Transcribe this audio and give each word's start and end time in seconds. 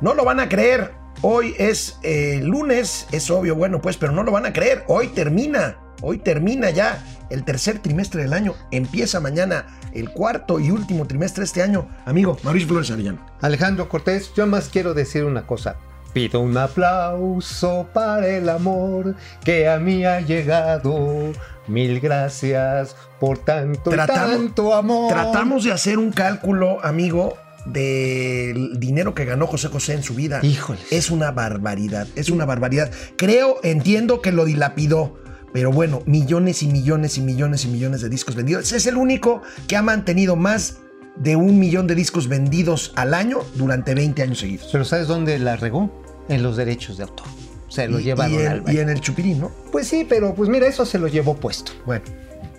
No 0.00 0.14
lo 0.14 0.24
van 0.24 0.40
a 0.40 0.48
creer. 0.48 0.92
Hoy 1.22 1.54
es 1.58 1.98
eh, 2.04 2.40
lunes, 2.44 3.08
es 3.10 3.30
obvio, 3.30 3.56
bueno, 3.56 3.80
pues, 3.80 3.96
pero 3.96 4.12
no 4.12 4.22
lo 4.22 4.30
van 4.30 4.46
a 4.46 4.52
creer. 4.52 4.84
Hoy 4.86 5.08
termina, 5.08 5.78
hoy 6.00 6.18
termina 6.18 6.70
ya 6.70 7.04
el 7.30 7.44
tercer 7.44 7.80
trimestre 7.80 8.22
del 8.22 8.32
año. 8.32 8.54
Empieza 8.70 9.18
mañana 9.18 9.66
el 9.92 10.10
cuarto 10.10 10.60
y 10.60 10.70
último 10.70 11.06
trimestre 11.06 11.40
de 11.40 11.46
este 11.46 11.62
año. 11.62 11.88
Amigo, 12.06 12.36
Mauricio 12.44 12.68
Flores 12.68 12.90
Arellano. 12.92 13.26
Alejandro 13.40 13.88
Cortés, 13.88 14.32
yo 14.36 14.46
más 14.46 14.68
quiero 14.68 14.94
decir 14.94 15.24
una 15.24 15.44
cosa. 15.44 15.76
Pido 16.12 16.40
un 16.40 16.56
aplauso 16.56 17.88
para 17.92 18.28
el 18.28 18.48
amor 18.48 19.16
que 19.44 19.68
a 19.68 19.78
mí 19.78 20.04
ha 20.04 20.20
llegado. 20.20 21.32
Mil 21.66 22.00
gracias 22.00 22.96
por 23.20 23.38
tanto, 23.38 23.92
y 23.92 23.96
tanto 23.96 24.74
amor. 24.74 25.12
Tratamos 25.12 25.64
de 25.64 25.72
hacer 25.72 25.98
un 25.98 26.12
cálculo, 26.12 26.82
amigo, 26.82 27.36
del 27.66 28.78
dinero 28.80 29.14
que 29.14 29.24
ganó 29.24 29.46
José 29.46 29.68
José 29.68 29.94
en 29.94 30.02
su 30.02 30.14
vida. 30.14 30.40
Híjole. 30.42 30.80
Es 30.90 31.10
una 31.10 31.30
barbaridad, 31.30 32.06
es 32.14 32.30
una 32.30 32.44
barbaridad. 32.44 32.90
Creo, 33.16 33.56
entiendo 33.62 34.20
que 34.22 34.32
lo 34.32 34.44
dilapidó. 34.44 35.18
Pero 35.52 35.72
bueno, 35.72 36.02
millones 36.04 36.62
y 36.62 36.66
millones 36.66 37.16
y 37.16 37.22
millones 37.22 37.64
y 37.64 37.68
millones 37.68 38.02
de 38.02 38.10
discos 38.10 38.34
vendidos. 38.34 38.70
Es 38.72 38.86
el 38.86 38.96
único 38.98 39.40
que 39.66 39.76
ha 39.76 39.82
mantenido 39.82 40.36
más 40.36 40.78
de 41.16 41.36
un 41.36 41.58
millón 41.58 41.86
de 41.86 41.94
discos 41.94 42.28
vendidos 42.28 42.92
al 42.96 43.14
año 43.14 43.38
durante 43.54 43.94
20 43.94 44.22
años 44.22 44.38
seguidos. 44.40 44.68
Pero 44.70 44.84
¿sabes 44.84 45.06
dónde 45.08 45.38
la 45.38 45.56
regó? 45.56 45.90
En 46.28 46.42
los 46.42 46.56
derechos 46.58 46.98
de 46.98 47.04
autor. 47.04 47.26
Se 47.68 47.88
lo 47.88 47.98
Y- 47.98 48.04
llevaron 48.04 48.34
y, 48.34 48.44
al 48.46 48.62
y 48.74 48.78
en 48.78 48.90
el 48.90 49.00
chupirín, 49.00 49.40
¿no? 49.40 49.50
Pues 49.72 49.88
sí, 49.88 50.06
pero 50.08 50.34
pues 50.34 50.50
mira, 50.50 50.66
eso 50.66 50.84
se 50.84 50.98
lo 50.98 51.08
llevó 51.08 51.34
puesto. 51.34 51.72
Bueno, 51.86 52.04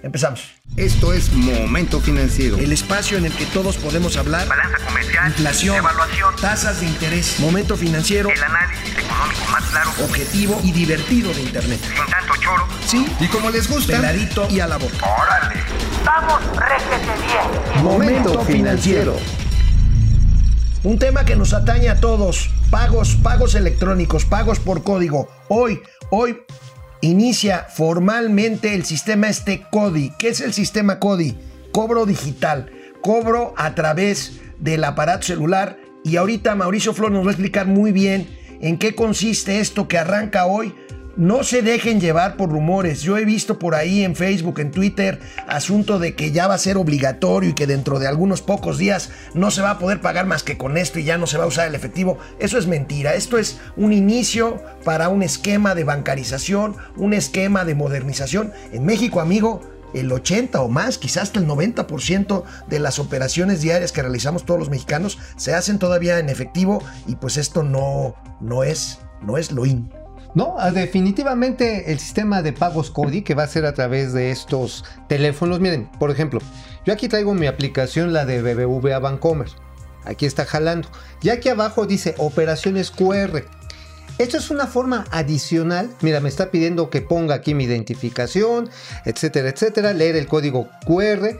empezamos. 0.03 0.53
Esto 0.77 1.13
es 1.13 1.31
Momento 1.33 1.99
Financiero. 1.99 2.57
El 2.57 2.71
espacio 2.71 3.17
en 3.17 3.25
el 3.25 3.33
que 3.33 3.45
todos 3.47 3.77
podemos 3.77 4.15
hablar. 4.17 4.47
balanza 4.47 4.77
comercial, 4.85 5.27
Inflación, 5.27 5.75
evaluación, 5.77 6.35
tasas 6.39 6.79
de 6.79 6.87
interés, 6.87 7.39
momento 7.39 7.75
financiero, 7.75 8.29
el 8.29 8.41
análisis 8.43 8.97
económico 8.97 9.41
más 9.51 9.63
claro, 9.65 9.89
objetivo 10.03 10.61
y 10.63 10.71
divertido 10.71 11.33
de 11.33 11.41
Internet. 11.41 11.79
sin 11.81 12.05
tanto 12.05 12.33
choro. 12.39 12.67
Sí, 12.85 13.05
Y 13.19 13.27
como 13.27 13.49
les 13.49 13.67
gusta, 13.69 13.93
peladito 13.97 14.47
y 14.49 14.59
a 14.59 14.67
la 14.67 14.77
boca. 14.77 15.05
¡Órale! 15.05 15.61
¡Vamos, 16.05 16.39
réjete 16.55 17.11
bien! 17.27 17.83
Momento 17.83 18.39
financiero. 18.45 19.17
Un 20.83 20.97
tema 20.97 21.25
que 21.25 21.35
nos 21.35 21.53
atañe 21.53 21.89
a 21.89 21.99
todos. 21.99 22.49
Pagos, 22.71 23.15
pagos 23.21 23.53
electrónicos, 23.55 24.23
pagos 24.23 24.59
por 24.59 24.81
código. 24.83 25.29
Hoy, 25.49 25.81
hoy 26.09 26.37
inicia 27.01 27.65
formalmente 27.69 28.73
el 28.73 28.85
sistema 28.85 29.29
este 29.29 29.65
CODI. 29.71 30.13
¿Qué 30.17 30.29
es 30.29 30.41
el 30.41 30.53
sistema 30.53 30.99
CODI? 30.99 31.37
Cobro 31.71 32.05
digital. 32.05 32.71
Cobro 33.01 33.53
a 33.57 33.75
través 33.75 34.39
del 34.59 34.83
aparato 34.83 35.27
celular. 35.27 35.77
Y 36.03 36.17
ahorita 36.17 36.55
Mauricio 36.55 36.93
Flor 36.93 37.11
nos 37.11 37.25
va 37.25 37.29
a 37.29 37.33
explicar 37.33 37.67
muy 37.67 37.91
bien 37.91 38.27
en 38.61 38.77
qué 38.77 38.95
consiste 38.95 39.59
esto 39.59 39.87
que 39.87 39.97
arranca 39.97 40.45
hoy. 40.45 40.73
No 41.19 41.43
se 41.43 41.61
dejen 41.61 41.99
llevar 41.99 42.37
por 42.37 42.49
rumores. 42.49 43.01
Yo 43.01 43.17
he 43.17 43.25
visto 43.25 43.59
por 43.59 43.75
ahí 43.75 44.05
en 44.05 44.15
Facebook, 44.15 44.61
en 44.61 44.71
Twitter, 44.71 45.19
asunto 45.49 45.99
de 45.99 46.15
que 46.15 46.31
ya 46.31 46.47
va 46.47 46.53
a 46.53 46.57
ser 46.57 46.77
obligatorio 46.77 47.49
y 47.49 47.53
que 47.53 47.67
dentro 47.67 47.99
de 47.99 48.07
algunos 48.07 48.41
pocos 48.41 48.77
días 48.77 49.09
no 49.33 49.51
se 49.51 49.61
va 49.61 49.71
a 49.71 49.79
poder 49.79 49.99
pagar 49.99 50.27
más 50.27 50.43
que 50.43 50.57
con 50.57 50.77
esto 50.77 50.97
y 50.97 51.03
ya 51.03 51.17
no 51.17 51.27
se 51.27 51.37
va 51.37 51.43
a 51.43 51.47
usar 51.47 51.67
el 51.67 51.75
efectivo. 51.75 52.19
Eso 52.39 52.57
es 52.57 52.67
mentira. 52.67 53.15
Esto 53.15 53.37
es 53.37 53.59
un 53.75 53.91
inicio 53.91 54.63
para 54.85 55.09
un 55.09 55.21
esquema 55.21 55.75
de 55.75 55.83
bancarización, 55.83 56.77
un 56.95 57.13
esquema 57.13 57.65
de 57.65 57.75
modernización. 57.75 58.53
En 58.71 58.85
México, 58.85 59.19
amigo, 59.19 59.59
el 59.93 60.09
80 60.13 60.61
o 60.61 60.69
más, 60.69 60.97
quizás 60.97 61.23
hasta 61.23 61.41
el 61.41 61.47
90% 61.47 62.43
de 62.69 62.79
las 62.79 62.97
operaciones 62.97 63.59
diarias 63.59 63.91
que 63.91 64.01
realizamos 64.01 64.45
todos 64.45 64.61
los 64.61 64.69
mexicanos 64.69 65.17
se 65.35 65.53
hacen 65.53 65.79
todavía 65.79 66.17
en 66.17 66.29
efectivo 66.29 66.81
y 67.07 67.17
pues 67.17 67.35
esto 67.35 67.61
no, 67.61 68.15
no 68.39 68.63
es, 68.63 68.99
no 69.21 69.37
es 69.37 69.51
lo 69.51 69.65
in. 69.65 69.98
No, 70.35 70.55
ah, 70.59 70.71
definitivamente 70.71 71.91
el 71.91 71.99
sistema 71.99 72.41
de 72.41 72.53
pagos 72.53 72.91
CODI 72.91 73.23
que 73.23 73.33
va 73.33 73.43
a 73.43 73.47
ser 73.47 73.65
a 73.65 73.73
través 73.73 74.13
de 74.13 74.29
estos 74.29 74.85
teléfonos. 75.07 75.59
Miren, 75.59 75.89
por 75.99 76.11
ejemplo, 76.11 76.39
yo 76.85 76.93
aquí 76.93 77.07
traigo 77.07 77.33
mi 77.33 77.47
aplicación, 77.47 78.13
la 78.13 78.25
de 78.25 78.41
BBVA 78.41 78.99
Bancomer. 78.99 79.49
Aquí 80.05 80.25
está 80.25 80.45
jalando. 80.45 80.87
Y 81.21 81.29
aquí 81.29 81.49
abajo 81.49 81.85
dice 81.85 82.15
operaciones 82.17 82.91
QR. 82.91 83.43
Esto 84.17 84.37
es 84.37 84.49
una 84.49 84.67
forma 84.67 85.05
adicional. 85.11 85.89
Mira, 86.01 86.19
me 86.19 86.29
está 86.29 86.51
pidiendo 86.51 86.89
que 86.89 87.01
ponga 87.01 87.35
aquí 87.35 87.53
mi 87.53 87.63
identificación, 87.63 88.69
etcétera, 89.05 89.49
etcétera. 89.49 89.93
Leer 89.93 90.15
el 90.15 90.27
código 90.27 90.67
QR. 90.85 91.39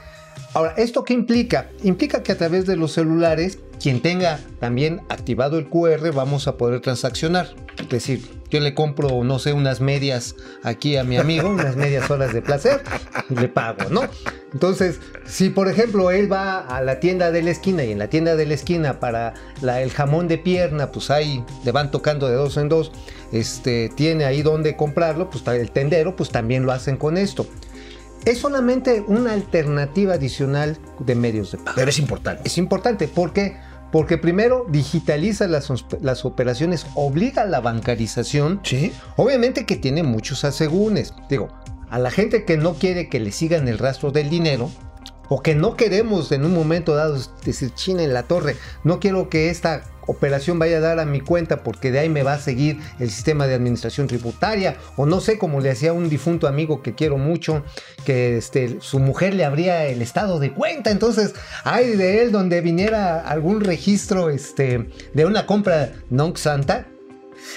Ahora, 0.54 0.74
¿esto 0.78 1.04
qué 1.04 1.14
implica? 1.14 1.70
Implica 1.84 2.24
que 2.24 2.32
a 2.32 2.38
través 2.38 2.66
de 2.66 2.76
los 2.76 2.94
celulares, 2.94 3.60
quien 3.82 4.02
tenga 4.02 4.40
también 4.60 5.02
activado 5.10 5.60
el 5.60 5.68
QR, 5.68 6.12
vamos 6.14 6.48
a 6.48 6.58
poder 6.58 6.80
transaccionar. 6.80 7.50
Es 7.78 7.90
decir, 7.90 8.39
yo 8.50 8.60
le 8.60 8.74
compro, 8.74 9.24
no 9.24 9.40
sé, 9.40 9.54
unas 9.54 9.80
medias 9.82 10.36
aquí 10.64 10.98
a 10.98 11.04
mi 11.04 11.18
amigo, 11.18 11.50
unas 11.50 11.76
medias 11.76 12.10
horas 12.10 12.34
de 12.34 12.42
placer, 12.42 12.82
y 13.30 13.36
le 13.36 13.48
pago, 13.48 13.90
¿no? 13.92 14.02
Entonces, 14.54 15.00
si 15.26 15.50
por 15.50 15.68
ejemplo 15.68 16.10
él 16.10 16.32
va 16.32 16.60
a 16.60 16.82
la 16.82 17.00
tienda 17.00 17.32
de 17.32 17.44
la 17.44 17.52
esquina 17.52 17.84
y 17.84 17.92
en 17.92 18.00
la 18.00 18.08
tienda 18.10 18.36
de 18.36 18.46
la 18.48 18.56
esquina 18.56 19.00
para 19.00 19.36
la- 19.62 19.82
el 19.82 19.92
jamón 19.92 20.28
de 20.28 20.40
pierna, 20.40 20.92
pues 20.92 21.12
ahí 21.12 21.44
le 21.64 21.72
van 21.72 21.92
tocando 21.92 22.28
de 22.28 22.34
dos 22.36 22.58
en 22.58 22.68
dos, 22.70 22.92
este, 23.32 23.90
tiene 23.96 24.26
ahí 24.26 24.42
donde 24.42 24.76
comprarlo, 24.76 25.30
pues 25.30 25.46
el 25.48 25.70
tendero, 25.72 26.16
pues 26.16 26.30
también 26.32 26.66
lo 26.66 26.72
hacen 26.72 26.98
con 26.98 27.18
esto. 27.18 27.46
Es 28.26 28.40
solamente 28.40 29.04
una 29.08 29.34
alternativa 29.34 30.16
adicional 30.16 30.78
de 31.00 31.16
medios 31.16 31.52
de 31.52 31.60
pago. 31.60 31.76
Pero 31.76 31.90
es 31.90 32.00
importante. 32.00 32.42
Es 32.46 32.58
importante 32.58 33.08
porque, 33.08 33.56
porque 33.92 34.18
primero 34.18 34.66
digitaliza 34.70 35.48
las, 35.48 36.26
operaciones, 36.26 36.86
obliga 36.96 37.44
a 37.44 37.46
la 37.46 37.60
bancarización. 37.60 38.60
Sí. 38.64 38.94
Obviamente 39.16 39.66
que 39.66 39.76
tiene 39.76 40.04
muchos 40.04 40.44
asegúnes. 40.44 41.14
Digo, 41.30 41.50
a 41.90 42.00
la 42.00 42.12
gente 42.12 42.46
que 42.46 42.58
no 42.58 42.76
quiere 42.76 43.10
que 43.10 43.20
le 43.20 43.32
sigan 43.32 43.68
el 43.68 43.80
rastro 43.80 44.12
del 44.12 44.30
dinero, 44.30 44.70
o 45.30 45.42
que 45.42 45.56
no 45.56 45.78
queremos 45.78 46.32
en 46.32 46.44
un 46.44 46.54
momento 46.54 46.96
dado 46.96 47.18
decir 47.46 47.74
China 47.74 48.04
en 48.04 48.14
la 48.14 48.24
torre, 48.24 48.56
no 48.84 49.00
quiero 49.00 49.30
que 49.30 49.50
esta 49.50 49.84
operación 50.10 50.58
vaya 50.58 50.78
a 50.78 50.82
dar 50.82 51.00
a 51.00 51.06
mi 51.06 51.22
cuenta 51.22 51.64
porque 51.64 51.92
de 51.92 52.00
ahí 52.00 52.10
me 52.10 52.24
va 52.24 52.34
a 52.34 52.40
seguir 52.40 52.80
el 53.00 53.12
sistema 53.12 53.46
de 53.46 53.54
administración 53.54 54.08
tributaria 54.08 54.76
o 54.98 55.06
no 55.06 55.22
sé 55.22 55.38
como 55.38 55.62
le 55.62 55.70
hacía 55.70 55.94
un 55.94 56.10
difunto 56.10 56.48
amigo 56.48 56.82
que 56.82 56.96
quiero 56.96 57.18
mucho 57.18 57.64
que 58.06 58.38
este, 58.38 58.82
su 58.82 59.00
mujer 59.00 59.36
le 59.36 59.46
abría 59.46 59.86
el 59.86 60.02
estado 60.02 60.40
de 60.40 60.52
cuenta. 60.52 60.90
Entonces 60.90 61.36
hay 61.64 61.96
de 61.96 62.24
él 62.24 62.32
donde 62.32 62.62
viniera 62.62 63.22
algún 63.22 63.62
registro 63.62 64.30
este, 64.30 64.90
de 65.14 65.26
una 65.26 65.46
compra 65.46 65.94
non 66.10 66.36
santa 66.36 66.88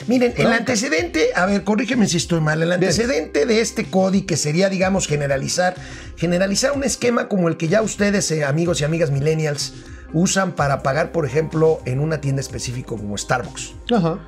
Miren, 0.06 0.34
el 0.36 0.52
antecedente, 0.52 1.30
a 1.34 1.46
ver, 1.46 1.64
corrígeme 1.64 2.08
si 2.08 2.16
estoy 2.16 2.40
mal, 2.40 2.60
el 2.62 2.68
Bien. 2.68 2.74
antecedente 2.74 3.46
de 3.46 3.60
este 3.60 3.84
CODI 3.84 4.22
que 4.22 4.36
sería, 4.36 4.68
digamos, 4.68 5.06
generalizar, 5.06 5.74
generalizar 6.16 6.72
un 6.72 6.84
esquema 6.84 7.28
como 7.28 7.48
el 7.48 7.56
que 7.56 7.68
ya 7.68 7.82
ustedes, 7.82 8.30
eh, 8.30 8.44
amigos 8.44 8.80
y 8.80 8.84
amigas 8.84 9.10
millennials, 9.10 9.74
usan 10.12 10.52
para 10.52 10.82
pagar, 10.82 11.12
por 11.12 11.26
ejemplo, 11.26 11.80
en 11.84 12.00
una 12.00 12.20
tienda 12.20 12.40
específica 12.40 12.88
como 12.88 13.16
Starbucks. 13.16 13.74
Ajá. 13.92 14.18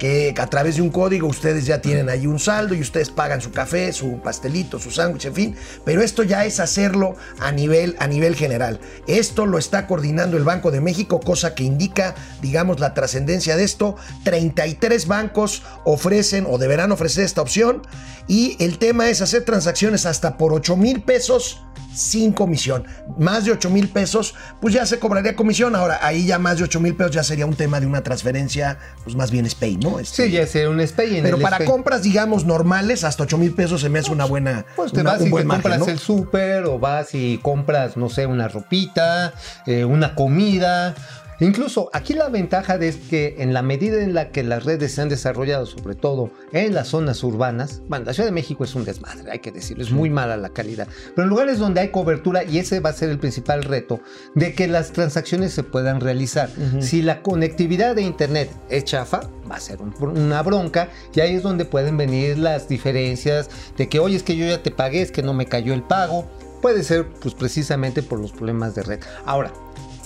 Que 0.00 0.34
a 0.38 0.46
través 0.46 0.76
de 0.76 0.82
un 0.82 0.88
código 0.88 1.28
ustedes 1.28 1.66
ya 1.66 1.82
tienen 1.82 2.08
ahí 2.08 2.26
un 2.26 2.38
saldo 2.38 2.74
y 2.74 2.80
ustedes 2.80 3.10
pagan 3.10 3.42
su 3.42 3.52
café, 3.52 3.92
su 3.92 4.18
pastelito, 4.22 4.78
su 4.78 4.90
sándwich, 4.90 5.26
en 5.26 5.34
fin, 5.34 5.56
pero 5.84 6.00
esto 6.00 6.22
ya 6.22 6.46
es 6.46 6.58
hacerlo 6.58 7.16
a 7.38 7.52
nivel, 7.52 7.96
a 7.98 8.06
nivel 8.06 8.34
general. 8.34 8.80
Esto 9.06 9.44
lo 9.44 9.58
está 9.58 9.86
coordinando 9.86 10.38
el 10.38 10.44
Banco 10.44 10.70
de 10.70 10.80
México, 10.80 11.20
cosa 11.20 11.54
que 11.54 11.64
indica, 11.64 12.14
digamos, 12.40 12.80
la 12.80 12.94
trascendencia 12.94 13.56
de 13.56 13.64
esto. 13.64 13.96
33 14.24 15.06
bancos 15.06 15.62
ofrecen 15.84 16.46
o 16.48 16.56
deberán 16.56 16.92
ofrecer 16.92 17.24
esta 17.24 17.42
opción 17.42 17.82
y 18.26 18.56
el 18.58 18.78
tema 18.78 19.10
es 19.10 19.20
hacer 19.20 19.44
transacciones 19.44 20.06
hasta 20.06 20.38
por 20.38 20.54
8 20.54 20.76
mil 20.76 21.02
pesos 21.02 21.60
sin 21.94 22.32
comisión. 22.32 22.84
Más 23.18 23.44
de 23.44 23.52
8 23.52 23.70
mil 23.70 23.88
pesos, 23.88 24.34
pues 24.60 24.72
ya 24.74 24.86
se 24.86 24.98
cobraría 24.98 25.34
comisión. 25.34 25.74
Ahora, 25.74 25.98
ahí 26.02 26.26
ya 26.26 26.38
más 26.38 26.58
de 26.58 26.64
8 26.64 26.80
mil 26.80 26.94
pesos 26.94 27.12
ya 27.12 27.24
sería 27.24 27.46
un 27.46 27.56
tema 27.56 27.80
de 27.80 27.86
una 27.86 28.02
transferencia, 28.02 28.78
pues 29.02 29.16
más 29.16 29.30
bien 29.30 29.48
SPAY, 29.48 29.76
¿no? 29.78 29.89
Este, 29.98 30.26
Sí, 30.26 30.30
ya 30.32 30.46
sea 30.46 30.68
un 30.70 30.80
SPAY. 30.86 31.16
en 31.16 31.22
pero 31.24 31.36
el 31.36 31.42
para 31.42 31.56
SPAY. 31.56 31.66
compras, 31.66 32.02
digamos, 32.02 32.44
normales, 32.44 33.02
hasta 33.04 33.24
8 33.24 33.38
mil 33.38 33.52
pesos 33.54 33.80
se 33.80 33.88
me 33.88 33.98
hace 33.98 34.12
una 34.12 34.24
buena. 34.26 34.64
Pues 34.76 34.92
te 34.92 35.00
una- 35.00 35.12
vas 35.12 35.20
un 35.22 35.26
y 35.26 35.30
buen 35.30 35.42
te 35.44 35.48
margen, 35.48 35.62
compras 35.62 35.78
¿no? 35.86 35.92
el 35.92 35.98
súper 35.98 36.64
o 36.66 36.78
vas 36.78 37.14
y 37.14 37.38
compras, 37.38 37.96
no 37.96 38.08
sé, 38.08 38.26
una 38.26 38.46
ropita, 38.48 39.32
eh, 39.66 39.84
una 39.84 40.14
comida. 40.14 40.94
Incluso 41.40 41.90
aquí 41.92 42.14
la 42.14 42.28
ventaja 42.28 42.76
es 42.76 42.96
que 42.96 43.36
en 43.38 43.52
la 43.54 43.62
medida 43.62 44.02
en 44.02 44.14
la 44.14 44.30
que 44.30 44.42
las 44.42 44.64
redes 44.64 44.92
se 44.92 45.00
han 45.00 45.08
desarrollado, 45.08 45.66
sobre 45.66 45.94
todo 45.94 46.30
en 46.52 46.74
las 46.74 46.88
zonas 46.88 47.22
urbanas, 47.24 47.80
bueno, 47.88 48.04
la 48.04 48.12
Ciudad 48.12 48.28
de 48.28 48.32
México 48.32 48.62
es 48.64 48.74
un 48.74 48.84
desmadre, 48.84 49.30
hay 49.30 49.38
que 49.38 49.50
decirlo, 49.50 49.82
es 49.82 49.90
muy 49.90 50.10
mala 50.10 50.36
la 50.36 50.50
calidad, 50.50 50.86
pero 51.16 51.24
en 51.24 51.30
lugares 51.30 51.58
donde 51.58 51.80
hay 51.80 51.88
cobertura, 51.88 52.44
y 52.44 52.58
ese 52.58 52.80
va 52.80 52.90
a 52.90 52.92
ser 52.92 53.08
el 53.10 53.18
principal 53.18 53.64
reto, 53.64 54.00
de 54.34 54.54
que 54.54 54.68
las 54.68 54.92
transacciones 54.92 55.52
se 55.52 55.62
puedan 55.62 56.00
realizar. 56.00 56.50
Si 56.80 57.02
la 57.02 57.22
conectividad 57.22 57.94
de 57.96 58.02
Internet 58.02 58.50
es 58.68 58.84
chafa, 58.84 59.20
va 59.50 59.56
a 59.56 59.60
ser 59.60 59.80
un- 59.80 59.94
una 60.00 60.42
bronca, 60.42 60.88
y 61.14 61.20
ahí 61.20 61.34
es 61.36 61.42
donde 61.42 61.64
pueden 61.64 61.96
venir 61.96 62.38
las 62.38 62.68
diferencias 62.68 63.48
de 63.78 63.88
que, 63.88 63.98
oye, 63.98 64.16
es 64.16 64.22
que 64.22 64.36
yo 64.36 64.46
ya 64.46 64.62
te 64.62 64.70
pagué, 64.70 65.02
es 65.02 65.10
que 65.10 65.22
no 65.22 65.32
me 65.32 65.46
cayó 65.46 65.72
el 65.72 65.82
pago. 65.82 66.26
Puede 66.60 66.84
ser, 66.84 67.06
pues, 67.06 67.32
precisamente 67.34 68.02
por 68.02 68.20
los 68.20 68.32
problemas 68.32 68.74
de 68.74 68.82
red. 68.82 69.00
Ahora, 69.24 69.50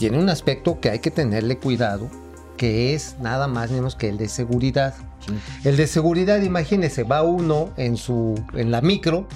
tiene 0.05 0.19
un 0.19 0.29
aspecto 0.29 0.81
que 0.81 0.91
hay 0.91 0.99
que 0.99 1.11
tenerle 1.11 1.57
cuidado 1.57 2.11
que 2.59 2.95
es 2.95 3.17
nada 3.21 3.49
más 3.49 3.71
ni 3.71 3.77
menos 3.77 3.97
que 3.97 4.11
el 4.11 4.19
de 4.19 4.29
seguridad. 4.29 4.95
El 5.65 5.79
de 5.79 5.87
seguridad, 5.87 6.43
imagínese, 6.43 7.05
va 7.05 7.23
uno 7.23 7.71
en 7.79 7.97
su 7.97 8.35
en 8.53 8.71
la 8.71 8.83
micro, 8.83 9.27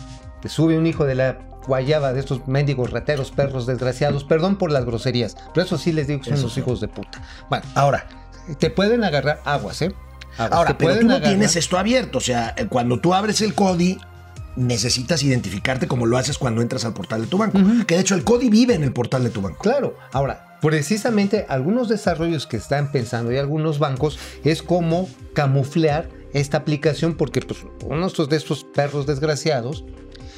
te 0.42 0.50
sube 0.50 0.76
un 0.76 0.86
hijo 0.86 1.06
de 1.06 1.14
la 1.14 1.38
guayaba 1.66 2.12
de 2.12 2.20
estos 2.20 2.46
mendigos 2.48 2.90
rateros, 2.90 3.30
perros 3.30 3.64
desgraciados, 3.64 4.24
perdón 4.24 4.58
por 4.58 4.70
las 4.70 4.84
groserías, 4.84 5.38
pero 5.54 5.64
eso 5.64 5.78
sí 5.78 5.90
les 5.90 6.06
digo 6.06 6.20
que 6.20 6.28
son 6.28 6.42
los 6.42 6.52
sí. 6.52 6.60
hijos 6.60 6.82
de 6.82 6.88
puta. 6.88 7.22
Bueno, 7.48 7.64
Ahora, 7.74 8.06
te 8.58 8.68
pueden 8.68 9.02
agarrar 9.04 9.40
aguas, 9.46 9.80
¿eh? 9.80 9.94
Aguas, 10.36 10.52
ahora, 10.52 10.76
pero 10.76 10.98
tú 10.98 11.06
no 11.06 11.14
agarrar. 11.14 11.30
tienes 11.30 11.56
esto 11.56 11.78
abierto. 11.78 12.18
O 12.18 12.20
sea, 12.20 12.54
eh, 12.58 12.66
cuando 12.66 13.00
tú 13.00 13.14
abres 13.14 13.40
el 13.40 13.54
CODI, 13.54 13.98
necesitas 14.56 15.22
identificarte 15.22 15.88
como 15.88 16.04
lo 16.04 16.18
haces 16.18 16.36
cuando 16.36 16.60
entras 16.60 16.84
al 16.84 16.92
portal 16.92 17.22
de 17.22 17.26
tu 17.28 17.38
banco. 17.38 17.58
Que 17.86 17.94
de 17.94 18.02
hecho 18.02 18.14
el 18.14 18.22
CODI 18.22 18.50
vive 18.50 18.74
en 18.74 18.84
el 18.84 18.92
portal 18.92 19.24
de 19.24 19.30
tu 19.30 19.40
banco. 19.40 19.62
Claro, 19.62 19.96
ahora, 20.12 20.47
precisamente 20.60 21.46
algunos 21.48 21.88
desarrollos 21.88 22.46
que 22.46 22.56
están 22.56 22.90
pensando 22.92 23.32
y 23.32 23.36
algunos 23.38 23.78
bancos 23.78 24.18
es 24.44 24.62
cómo 24.62 25.08
camuflear 25.32 26.08
esta 26.32 26.58
aplicación 26.58 27.14
porque 27.14 27.40
pues 27.40 27.60
unos 27.84 28.28
de 28.28 28.36
estos 28.36 28.64
perros 28.64 29.06
desgraciados 29.06 29.84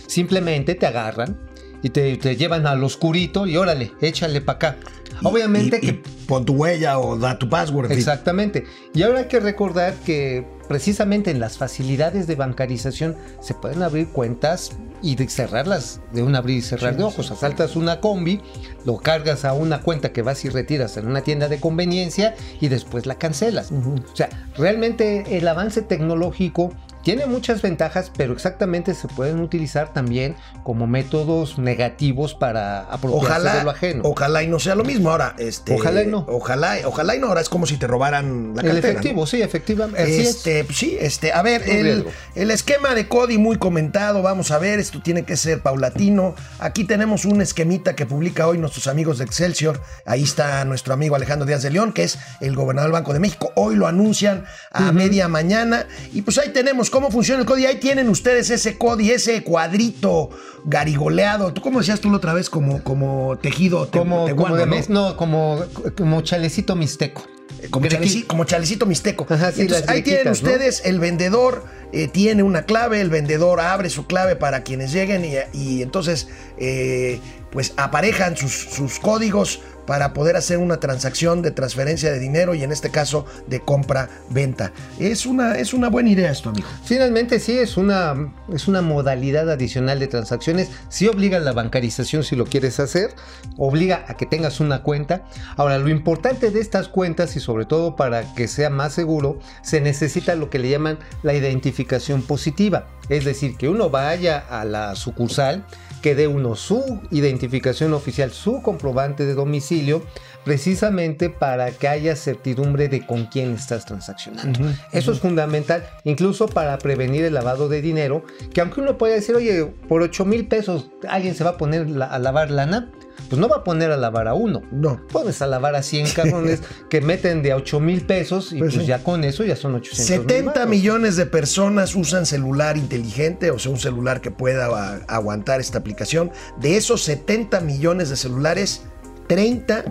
simplemente 0.07 0.75
te 0.75 0.87
agarran 0.87 1.39
y 1.83 1.91
te, 1.91 2.17
te 2.17 2.37
llevan 2.37 2.67
al 2.67 2.85
oscurito 2.85 3.47
y 3.47 3.57
órale, 3.57 3.93
échale 4.01 4.41
para 4.41 4.57
acá. 4.57 4.77
Obviamente 5.23 5.79
Y- 5.83 5.87
y 5.87 5.93
que 5.93 6.03
pon 6.27 6.45
tu 6.45 6.55
huella 6.55 6.99
o 6.99 7.17
da 7.17 7.39
tu 7.39 7.49
password. 7.49 7.91
Exactamente. 7.93 8.65
Y 8.95 9.03
ahora 9.03 9.21
hay 9.21 9.25
que 9.29 9.41
recordar 9.41 9.95
que 10.05 10.47
precisamente 10.71 11.33
en 11.33 11.41
las 11.41 11.59
facilidades 11.59 12.29
de 12.29 12.37
bancarización 12.37 13.17
se 13.41 13.55
pueden 13.55 13.83
abrir 13.83 14.11
cuentas 14.11 14.71
y 15.03 15.17
de 15.17 15.29
cerrarlas 15.29 16.01
de 16.13 16.23
un 16.23 16.37
abrir 16.37 16.59
y 16.59 16.63
cerrar 16.63 16.97
de 16.97 17.03
ojos. 17.03 17.33
Asaltas 17.33 17.75
una 17.75 17.99
combi, 17.99 18.41
lo 18.85 18.99
cargas 18.99 19.45
a 19.45 19.53
una 19.53 19.81
cuenta 19.81 20.13
que 20.13 20.23
vas 20.23 20.45
y 20.45 20.49
retiras 20.49 20.97
en 20.97 21.09
una 21.09 21.23
tienda 21.23 21.49
de 21.49 21.59
conveniencia 21.59 22.37
y 22.61 22.69
después 22.69 23.07
la 23.07 23.17
cancelas. 23.17 23.73
O 23.73 24.15
sea, 24.15 24.29
realmente 24.57 25.37
el 25.37 25.49
avance 25.49 25.83
tecnológico 25.83 26.73
tiene 27.03 27.27
muchas 27.27 27.63
ventajas, 27.63 28.11
pero 28.17 28.33
exactamente 28.33 28.95
se 28.95 29.09
pueden 29.09 29.41
utilizar 29.41 29.93
también 29.93 30.37
como 30.65 30.87
métodos 30.87 31.59
negativos 31.59 32.35
para 32.35 32.81
apropiarse 32.83 33.39
de 33.41 33.45
lo 33.45 33.61
Ojalá, 33.61 33.71
ajeno. 33.71 34.03
ojalá 34.05 34.43
y 34.43 34.49
no 34.49 34.59
sea 34.59 34.75
lo 34.75 34.85
mismo. 34.85 35.11
Ahora, 35.11 35.35
este, 35.39 35.75
Ojalá 35.75 36.03
y 36.03 36.07
no. 36.07 36.25
Ojalá, 36.29 36.77
ojalá 36.85 37.17
y 37.17 37.19
no. 37.19 37.29
Ahora 37.29 37.41
es 37.41 37.49
como 37.49 37.67
si 37.67 37.77
te 37.77 37.87
robaran 37.87 38.55
la 38.55 38.63
el 38.63 38.69
cartera. 38.69 38.89
efectivo, 38.91 39.21
¿no? 39.23 39.27
sí, 39.27 39.43
efectivamente. 39.43 40.03
Es. 40.21 40.29
Este, 40.37 40.65
pues 40.65 40.79
sí, 40.79 40.97
este, 41.01 41.33
a 41.33 41.43
ver, 41.43 41.63
el, 41.69 42.07
el 42.35 42.51
esquema 42.51 42.95
de 42.95 43.09
Cody 43.09 43.39
muy 43.39 43.57
comentado, 43.57 44.23
vamos 44.23 44.51
a 44.51 44.59
ver, 44.59 44.79
esto 44.79 45.01
tiene 45.01 45.25
que 45.25 45.37
ser 45.37 45.63
paulatino. 45.63 46.35
Aquí 46.59 46.85
tenemos 46.85 47.25
un 47.25 47.41
esquemita 47.41 47.95
que 47.97 48.07
publica 48.07 48.47
hoy 48.47 48.59
nuestros 48.59 48.87
amigos 48.87 49.19
de 49.19 49.25
Excelsior. 49.25 49.81
Ahí 50.05 50.23
está 50.23 50.65
nuestro 50.65 50.93
amigo 50.95 51.17
Alejandro 51.17 51.47
Díaz 51.47 51.63
de 51.63 51.71
León, 51.71 51.93
que 51.93 52.03
es 52.05 52.19
el 52.41 52.55
gobernador 52.55 52.89
del 52.91 52.93
Banco 52.93 53.13
de 53.13 53.21
México. 53.21 53.53
Hoy 53.57 53.77
lo 53.77 53.87
anuncian 53.87 54.45
a 54.71 54.93
media 54.93 55.29
mañana. 55.29 55.87
Y 56.13 56.23
pues 56.23 56.39
ahí 56.39 56.51
tenemos 56.51 56.90
cómo 56.91 57.11
funciona 57.11 57.41
el 57.41 57.47
Cody. 57.47 57.67
Ahí 57.67 57.77
tienen 57.81 58.09
ustedes 58.09 58.51
ese 58.51 58.77
Cody, 58.77 59.11
ese 59.11 59.43
cuadrito 59.43 60.31
garigoleado. 60.65 61.53
¿Tú 61.53 61.61
cómo 61.61 61.79
decías 61.81 62.01
tú 62.01 62.11
la 62.11 62.17
otra 62.19 62.33
vez? 62.35 62.51
Como, 62.51 62.83
como 62.83 63.39
tejido 63.41 63.87
te- 63.89 63.99
como, 63.99 64.29
como 64.37 64.57
de 64.57 64.67
¿no? 64.67 64.71
mes- 64.75 64.89
no, 64.91 65.17
como, 65.17 65.63
como 65.97 66.21
chalecito 66.23 66.77
mixteco. 66.77 67.23
Como, 67.71 67.87
chaleci- 67.87 68.27
como 68.27 68.45
chalecito 68.45 68.87
mixteco. 68.87 69.27
Ajá, 69.29 69.53
sí, 69.53 69.63
Entonces, 69.63 69.89
ahí 69.89 70.03
tienen 70.03 70.29
ustedes, 70.29 70.83
el 70.87 70.99
vendedor 70.99 71.65
eh, 71.93 72.09
tiene 72.09 72.43
una 72.43 72.63
clave, 72.63 73.01
el 73.03 73.11
vendedor 73.11 73.61
abre 73.61 73.91
su 73.91 74.07
clave 74.07 74.35
para 74.37 74.63
quienes 74.63 74.93
lleguen 74.93 75.25
y, 75.27 75.35
y 75.53 75.83
entonces 75.83 76.29
eh, 76.57 77.21
pues 77.51 77.75
aparejan 77.77 78.37
sus, 78.37 78.53
sus 78.53 78.99
códigos 78.99 79.61
para 79.91 80.13
poder 80.13 80.37
hacer 80.37 80.59
una 80.59 80.79
transacción 80.79 81.43
de 81.43 81.51
transferencia 81.51 82.13
de 82.13 82.21
dinero 82.21 82.55
y 82.55 82.63
en 82.63 82.71
este 82.71 82.91
caso 82.91 83.27
de 83.49 83.59
compra-venta. 83.59 84.71
Es 85.01 85.27
una, 85.27 85.57
es 85.57 85.75
una 85.75 85.89
buena 85.89 86.11
idea 86.11 86.31
esto, 86.31 86.51
amigo. 86.51 86.69
Finalmente 86.85 87.41
sí 87.41 87.59
es 87.59 87.77
una, 87.77 88.33
es 88.53 88.69
una 88.69 88.83
modalidad 88.83 89.51
adicional 89.51 89.99
de 89.99 90.07
transacciones. 90.07 90.71
Sí 90.91 91.09
obliga 91.09 91.39
a 91.39 91.41
la 91.41 91.53
bancarización 91.53 92.23
si 92.23 92.37
lo 92.37 92.47
quieres 92.47 92.79
hacer, 92.79 93.17
obliga 93.57 94.05
a 94.07 94.17
que 94.17 94.27
tengas 94.27 94.61
una 94.61 94.85
cuenta. 94.85 95.25
Ahora, 95.57 95.77
lo 95.79 95.89
importante 95.89 96.53
de 96.53 96.61
estas 96.61 96.87
cuentas 96.87 97.35
y 97.35 97.41
sobre 97.41 97.65
todo 97.65 97.97
para 97.97 98.33
que 98.35 98.47
sea 98.47 98.71
más 98.71 98.93
seguro, 98.93 99.41
se 99.63 99.81
necesita 99.81 100.37
lo 100.37 100.51
que 100.51 100.61
le 100.61 100.71
llaman 100.71 101.01
la 101.25 101.35
identificación 101.35 102.23
positiva. 102.23 102.87
Es 103.09 103.25
decir, 103.25 103.57
que 103.57 103.69
uno 103.69 103.91
vaya 103.91 104.39
a 104.39 104.65
la 104.65 104.95
sucursal, 104.95 105.65
que 106.03 106.15
dé 106.15 106.27
uno 106.29 106.57
su 106.57 107.01
identificación 107.11 107.93
oficial, 107.95 108.31
su 108.31 108.63
comprobante 108.63 109.27
de 109.27 109.35
domicilio, 109.35 110.03
precisamente 110.45 111.31
para 111.31 111.71
que 111.71 111.87
haya 111.89 112.17
certidumbre 112.17 112.89
de 112.89 113.07
con 113.07 113.27
quién 113.27 113.53
estás 113.55 113.85
transaccionando. 113.85 114.59
Eso 114.93 115.13
es 115.13 115.21
fundamental, 115.21 115.87
incluso 116.05 116.49
para 116.49 116.79
prevenir 116.79 117.25
el 117.25 117.35
lavado 117.35 117.69
de 117.69 117.83
dinero, 117.83 118.25
que 118.53 118.61
aunque 118.61 118.81
uno 118.81 118.99
pueda 118.99 119.15
decir, 119.15 119.35
oye, 119.37 119.67
por 119.89 120.03
8 120.03 120.25
mil 120.25 120.47
pesos 120.49 120.91
alguien 121.09 121.35
se 121.35 121.45
va 121.45 121.51
a 121.51 121.57
poner 121.59 121.89
la- 121.89 122.07
a 122.07 122.19
lavar 122.19 122.51
lana, 122.51 122.91
pues 123.31 123.41
no 123.41 123.49
va 123.49 123.59
a 123.59 123.65
poner 123.65 123.93
a 123.93 123.97
lavar 123.97 124.27
a 124.27 124.35
uno. 124.35 124.61
No. 124.73 125.01
Pones 125.07 125.41
a 125.41 125.47
lavar 125.47 125.77
a 125.77 125.83
100 125.83 126.11
cabrones 126.11 126.61
que 126.91 127.01
meten 127.01 127.43
de 127.43 127.53
a 127.53 127.57
8 127.57 127.79
mil 127.79 128.05
pesos 128.05 128.53
y 128.53 128.59
Pues 128.59 128.75
pues, 128.75 128.83
sí. 128.83 128.89
ya 128.89 129.05
con 129.05 129.23
eso 129.23 129.45
ya 129.45 129.55
son 129.55 129.77
800 129.77 130.05
70 130.05 130.67
mil 130.67 130.81
millones 130.81 131.15
de 131.17 131.27
personas 131.27 131.95
usan 131.95 132.27
celular 132.27 132.77
inteligente, 132.77 133.53
o 133.53 133.59
sea, 133.59 133.71
un 133.71 133.79
celular 133.79 134.21
que 134.21 134.33
pueda 134.33 135.01
aguantar 135.07 135.61
esta 135.61 135.79
aplicación. 135.79 136.33
De 136.59 136.77
esos 136.77 137.03
70 137.05 137.61
millones 137.61 138.11
de 138.11 138.17
celulares, 138.17 138.83
30 139.29 139.85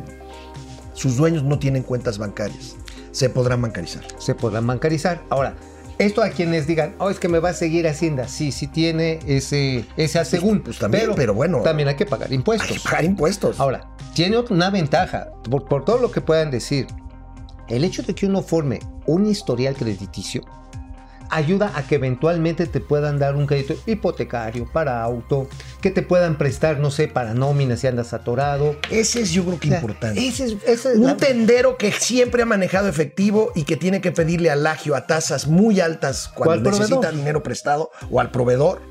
sus 0.93 1.15
dueños 1.15 1.43
no 1.43 1.57
tienen 1.59 1.83
cuentas 1.83 2.17
bancarias. 2.17 2.75
Se 3.11 3.29
podrán 3.29 3.61
bancarizar. 3.61 4.03
se 4.19 4.35
podrán 4.35 4.67
bancarizar. 4.67 5.23
Ahora, 5.29 5.55
esto 5.99 6.23
a 6.23 6.29
quienes 6.29 6.65
digan, 6.65 6.95
oh, 6.97 7.09
es 7.09 7.19
que 7.19 7.27
me 7.27 7.39
va 7.39 7.49
a 7.49 7.53
seguir 7.53 7.87
Hacienda. 7.87 8.27
Sí, 8.27 8.51
sí 8.51 8.67
tiene 8.67 9.19
ese, 9.27 9.85
ese 9.97 10.17
asegún. 10.17 10.61
pues 10.61 10.79
también, 10.79 11.11
pero 11.15 11.33
bueno. 11.33 11.61
También 11.61 11.89
hay 11.89 11.95
que 11.95 12.05
pagar 12.05 12.29
Hay 12.29 12.35
impuestos. 12.35 12.69
que 12.69 12.79
pagar 12.79 13.03
impuestos. 13.03 13.59
Ahora, 13.59 13.89
tiene 14.13 14.39
una 14.49 14.69
ventaja, 14.69 15.27
por, 15.49 15.65
por 15.65 15.85
todo 15.85 15.99
lo 15.99 16.11
que 16.11 16.21
puedan 16.21 16.49
decir. 16.51 16.87
El 17.67 17.83
hecho 17.83 18.01
de 18.01 18.15
que 18.15 18.25
uno 18.25 18.41
forme 18.41 18.79
un 19.05 19.25
historial 19.27 19.75
crediticio 19.75 20.41
ayuda 21.29 21.71
a 21.75 21.83
que 21.83 21.95
eventualmente 21.95 22.65
te 22.65 22.79
puedan 22.79 23.19
dar 23.19 23.35
un 23.35 23.45
crédito 23.45 23.75
hipotecario 23.85 24.65
para 24.71 25.03
auto, 25.03 25.47
que 25.81 25.91
te 25.91 26.01
puedan 26.01 26.37
prestar, 26.37 26.79
no 26.79 26.91
sé, 26.91 27.07
para 27.07 27.33
nómina 27.33 27.77
si 27.77 27.87
andas 27.87 28.13
atorado. 28.13 28.75
Ese 28.91 29.21
es 29.21 29.31
yo 29.31 29.45
creo 29.45 29.59
que 29.59 29.67
O 29.67 29.71
sea, 29.71 29.79
importante. 29.79 30.27
Ese 30.27 30.57
es, 30.65 30.85
Un 30.85 31.05
la- 31.05 31.17
tendero 31.17 31.77
que 31.77 31.91
siempre 31.91 32.43
ha 32.43 32.45
manejado 32.45 32.87
efectivo 32.89 33.51
y 33.55 33.63
que 33.63 33.77
tiene 33.77 34.01
que 34.01 34.11
pedirle 34.11 34.49
al 34.51 34.65
agio 34.67 34.95
a 34.95 35.07
tasas 35.07 35.47
muy 35.47 35.79
altas 35.79 36.27
cuando 36.27 36.69
necesita 36.69 36.95
proveedor. 36.95 37.15
dinero 37.15 37.43
prestado 37.43 37.91
o 38.11 38.19
al 38.19 38.29
proveedor. 38.31 38.81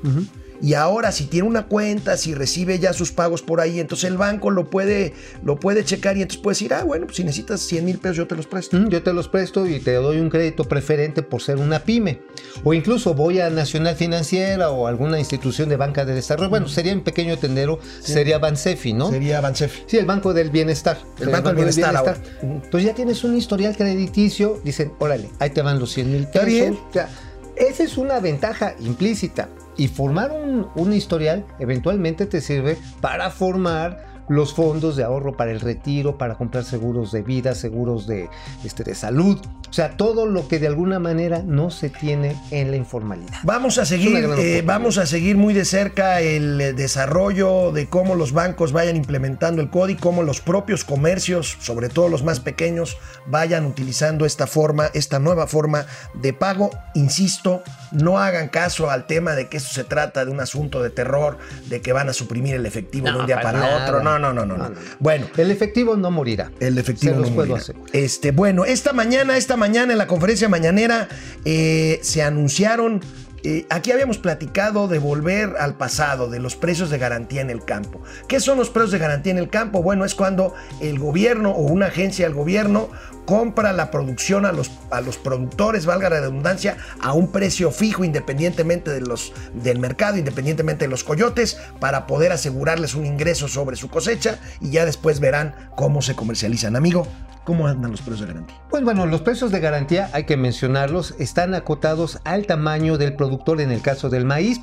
Y 0.61 0.73
ahora 0.73 1.11
si 1.11 1.25
tiene 1.25 1.47
una 1.47 1.67
cuenta, 1.67 2.17
si 2.17 2.33
recibe 2.33 2.79
ya 2.79 2.91
sus 2.93 3.11
pagos 3.11 3.41
por 3.41 3.61
ahí, 3.61 3.79
entonces 3.79 4.09
el 4.09 4.17
banco 4.17 4.51
lo 4.51 4.69
puede, 4.69 5.13
lo 5.43 5.59
puede 5.59 5.85
checar 5.85 6.17
y 6.17 6.21
entonces 6.21 6.41
puede 6.43 6.55
decir, 6.55 6.73
ah, 6.73 6.83
bueno, 6.83 7.05
pues 7.05 7.17
si 7.17 7.23
necesitas 7.23 7.61
100 7.61 7.85
mil 7.85 7.97
pesos 7.97 8.17
yo 8.17 8.27
te 8.27 8.35
los 8.35 8.45
presto. 8.47 8.75
Mm, 8.77 8.89
Yo 8.89 9.01
te 9.01 9.13
los 9.13 9.29
presto 9.29 9.65
y 9.65 9.79
te 9.79 9.93
doy 9.93 10.19
un 10.19 10.29
crédito 10.29 10.65
preferente 10.65 11.21
por 11.23 11.41
ser 11.41 11.57
una 11.57 11.79
pyme. 11.83 12.21
O 12.63 12.73
incluso 12.73 13.13
voy 13.13 13.39
a 13.39 13.49
Nacional 13.49 13.95
Financiera 13.95 14.71
o 14.71 14.87
alguna 14.87 15.17
institución 15.19 15.69
de 15.69 15.77
banca 15.77 16.03
de 16.03 16.13
desarrollo. 16.13 16.49
Bueno, 16.49 16.67
sería 16.67 16.93
un 16.93 17.01
pequeño 17.03 17.37
tendero, 17.37 17.79
sería 18.01 18.37
Bansefi, 18.37 18.93
¿no? 18.93 19.09
Sería 19.11 19.39
Bansefi. 19.41 19.83
Sí, 19.87 19.97
el 19.97 20.05
Banco 20.05 20.33
del 20.33 20.49
Bienestar. 20.49 20.97
El 21.19 21.29
Banco 21.29 21.47
del 21.49 21.55
Bienestar 21.57 21.95
ahora. 21.95 22.17
Entonces 22.41 22.83
ya 22.83 22.93
tienes 22.93 23.23
un 23.23 23.37
historial 23.37 23.77
crediticio, 23.77 24.59
dicen, 24.63 24.91
órale, 24.99 25.29
ahí 25.39 25.51
te 25.51 25.61
van 25.61 25.79
los 25.79 25.93
100 25.93 26.11
mil 26.11 26.23
Está 26.23 26.41
pesos. 26.41 26.47
bien. 26.49 26.73
O 26.73 26.93
sea, 26.93 27.09
esa 27.55 27.83
es 27.83 27.97
una 27.97 28.19
ventaja 28.19 28.75
implícita. 28.79 29.47
Y 29.79 29.87
formar 29.87 30.31
un, 30.31 30.67
un 30.75 30.93
historial 30.93 31.45
eventualmente 31.57 32.27
te 32.27 32.41
sirve 32.41 32.77
para 33.01 33.31
formar 33.31 34.18
los 34.29 34.53
fondos 34.53 34.95
de 34.95 35.03
ahorro 35.03 35.35
para 35.35 35.51
el 35.51 35.59
retiro, 35.59 36.17
para 36.17 36.35
comprar 36.35 36.63
seguros 36.63 37.11
de 37.11 37.21
vida, 37.21 37.55
seguros 37.55 38.07
de, 38.07 38.29
este, 38.63 38.83
de 38.83 38.95
salud. 38.95 39.39
O 39.69 39.73
sea, 39.73 39.97
todo 39.97 40.25
lo 40.25 40.47
que 40.47 40.59
de 40.59 40.67
alguna 40.67 40.99
manera 40.99 41.43
no 41.45 41.69
se 41.69 41.89
tiene 41.89 42.35
en 42.49 42.71
la 42.71 42.77
informalidad. 42.77 43.37
Vamos 43.43 43.77
a 43.77 43.85
seguir, 43.85 44.27
eh, 44.37 44.63
vamos 44.65 44.97
a 44.97 45.05
seguir 45.05 45.37
muy 45.37 45.53
de 45.53 45.65
cerca 45.65 46.21
el 46.21 46.59
eh, 46.59 46.73
desarrollo 46.73 47.71
de 47.71 47.87
cómo 47.87 48.15
los 48.15 48.31
bancos 48.31 48.71
vayan 48.71 48.95
implementando 48.95 49.61
el 49.61 49.69
código, 49.69 49.99
cómo 49.99 50.23
los 50.23 50.41
propios 50.41 50.83
comercios, 50.83 51.57
sobre 51.59 51.89
todo 51.89 52.09
los 52.09 52.23
más 52.23 52.39
pequeños, 52.39 52.97
vayan 53.27 53.65
utilizando 53.65 54.25
esta 54.25 54.47
forma, 54.47 54.87
esta 54.93 55.19
nueva 55.19 55.47
forma 55.47 55.85
de 56.13 56.33
pago. 56.33 56.71
Insisto, 56.95 57.63
no 57.91 58.19
hagan 58.19 58.47
caso 58.49 58.89
al 58.89 59.05
tema 59.05 59.33
de 59.33 59.49
que 59.49 59.57
esto 59.57 59.73
se 59.73 59.83
trata 59.83 60.25
de 60.25 60.31
un 60.31 60.39
asunto 60.39 60.81
de 60.81 60.89
terror, 60.89 61.37
de 61.67 61.81
que 61.81 61.93
van 61.93 62.09
a 62.09 62.13
suprimir 62.13 62.55
el 62.55 62.65
efectivo 62.65 63.11
de 63.11 63.17
un 63.17 63.25
día 63.25 63.41
para 63.41 63.49
para, 63.51 63.83
otro. 63.83 64.03
No, 64.03 64.18
no, 64.19 64.33
no, 64.33 64.45
no, 64.45 64.57
no. 64.57 64.63
No, 64.65 64.69
no. 64.69 64.75
Bueno, 64.99 65.27
El 65.37 65.49
efectivo 65.51 65.95
no 65.97 66.11
morirá. 66.11 66.51
el 66.59 66.77
efectivo 66.77 67.13
Se 67.15 67.19
los 67.19 67.29
no 67.29 67.35
puedo 67.35 67.47
morirá. 67.49 67.63
asegurar. 67.63 67.95
Este, 67.95 68.31
bueno, 68.31 68.65
esta 68.65 68.93
mañana, 68.93 69.37
esta 69.37 69.57
mañana 69.57 69.93
en 69.93 69.97
la 69.97 70.05
conferencia 70.07 70.47
mañanera 70.49 71.07
eh, 71.45 71.99
se 72.03 72.21
anunciaron. 72.21 73.01
eh, 73.43 73.65
aquí 73.69 73.91
habíamos 73.93 74.17
platicado 74.17 74.89
de 74.89 74.99
volver 74.99 75.55
al 75.59 75.75
pasado, 75.77 76.29
de 76.29 76.39
los 76.39 76.57
precios 76.57 76.89
de 76.89 76.97
garantía 76.97 77.39
en 77.41 77.49
el 77.49 77.63
campo. 77.63 78.01
¿Qué 78.27 78.39
son 78.41 78.57
los 78.57 78.69
precios 78.69 78.91
de 78.91 78.97
garantía 78.99 79.31
en 79.31 79.37
el 79.37 79.49
campo? 79.49 79.81
Bueno, 79.81 80.03
es 80.03 80.13
cuando 80.13 80.53
el 80.81 80.99
gobierno 80.99 81.51
o 81.51 81.61
una 81.61 81.85
agencia 81.87 82.25
del 82.25 82.35
gobierno 82.35 82.89
compra 83.29 83.73
la 83.73 83.91
producción 83.91 84.47
a 84.47 84.51
los, 84.51 84.71
a 84.89 85.01
los 85.01 85.19
productores, 85.19 85.85
valga 85.85 86.09
la 86.09 86.19
redundancia, 86.19 86.77
a 86.99 87.13
un 87.13 87.31
precio 87.31 87.69
fijo 87.69 88.03
independientemente 88.03 88.89
de 88.89 89.01
los, 89.01 89.33
del 89.53 89.77
mercado, 89.77 90.17
independientemente 90.17 90.85
de 90.85 90.89
los 90.89 91.03
coyotes, 91.03 91.59
para 91.79 92.07
poder 92.07 92.31
asegurarles 92.31 92.95
un 92.95 93.05
ingreso 93.05 93.47
sobre 93.47 93.75
su 93.75 93.87
cosecha 93.87 94.39
y 94.59 94.71
ya 94.71 94.83
después 94.83 95.19
verán 95.19 95.53
cómo 95.75 96.01
se 96.01 96.15
comercializan. 96.15 96.75
Amigo, 96.75 97.05
¿cómo 97.43 97.67
andan 97.67 97.91
los 97.91 98.01
precios 98.01 98.21
de 98.21 98.33
garantía? 98.33 98.57
Pues 98.67 98.83
bueno, 98.83 99.05
los 99.05 99.21
precios 99.21 99.51
de 99.51 99.59
garantía, 99.59 100.09
hay 100.13 100.23
que 100.23 100.35
mencionarlos, 100.35 101.13
están 101.19 101.53
acotados 101.53 102.21
al 102.23 102.47
tamaño 102.47 102.97
del 102.97 103.15
productor 103.15 103.61
en 103.61 103.69
el 103.69 103.83
caso 103.83 104.09
del 104.09 104.25
maíz, 104.25 104.59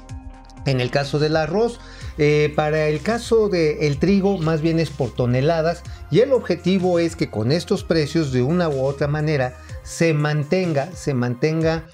en 0.64 0.80
el 0.80 0.90
caso 0.90 1.20
del 1.20 1.37
arroz, 1.37 1.78
eh, 2.18 2.52
para 2.54 2.88
el 2.88 3.02
caso 3.02 3.49
del 3.49 3.99
trigo 3.99 4.38
más 4.38 4.62
bien 4.62 4.78
es 4.78 4.90
por 4.90 5.14
toneladas 5.14 5.82
y 6.11 6.20
el 6.20 6.32
objetivo 6.32 6.99
es 6.99 7.16
que 7.16 7.30
con 7.30 7.52
estos 7.52 7.85
precios 7.85 8.32
de 8.32 8.42
una 8.42 8.68
u 8.68 8.82
otra 8.85 9.06
manera 9.06 9.58
se 9.82 10.14
mantenga, 10.14 10.90
se 10.92 11.14
mantenga 11.14 11.85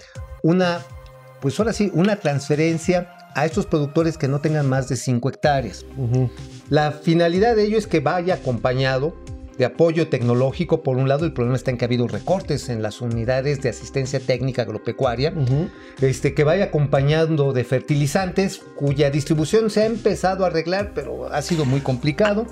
una, 0.43 0.81
pues 1.41 1.59
ahora 1.59 1.73
sí, 1.73 1.91
una 1.95 2.17
transferencia 2.17 3.15
a 3.35 3.47
estos 3.47 3.67
productores 3.67 4.19
que 4.19 4.29
no 4.29 4.41
tengan 4.41 4.69
más 4.69 4.89
de 4.89 4.97
5 4.97 5.29
hectáreas. 5.29 5.85
La 6.69 6.93
finalidad 6.93 7.57
de 7.57 7.65
ello 7.65 7.79
es 7.79 7.87
que 7.87 8.01
vaya 8.01 8.35
acompañado 8.35 9.15
de 9.63 9.67
apoyo 9.67 10.09
tecnológico. 10.09 10.83
Por 10.83 10.97
un 10.97 11.09
lado, 11.09 11.25
el 11.25 11.33
problema 11.33 11.55
está 11.55 11.71
en 11.71 11.79
que 11.79 11.85
ha 11.85 11.87
habido 11.87 12.09
recortes 12.09 12.69
en 12.69 12.83
las 12.83 13.01
unidades 13.01 13.63
de 13.63 13.69
asistencia 13.69 14.19
técnica 14.19 14.63
agropecuaria, 14.63 15.33
este, 16.01 16.35
que 16.35 16.43
vaya 16.43 16.65
acompañando 16.65 17.53
de 17.53 17.63
fertilizantes, 17.63 18.61
cuya 18.75 19.09
distribución 19.11 19.71
se 19.71 19.83
ha 19.83 19.87
empezado 19.87 20.43
a 20.43 20.49
arreglar, 20.49 20.91
pero 20.97 21.33
ha 21.33 21.41
sido 21.43 21.65
muy 21.65 21.81
complicado. 21.81 22.49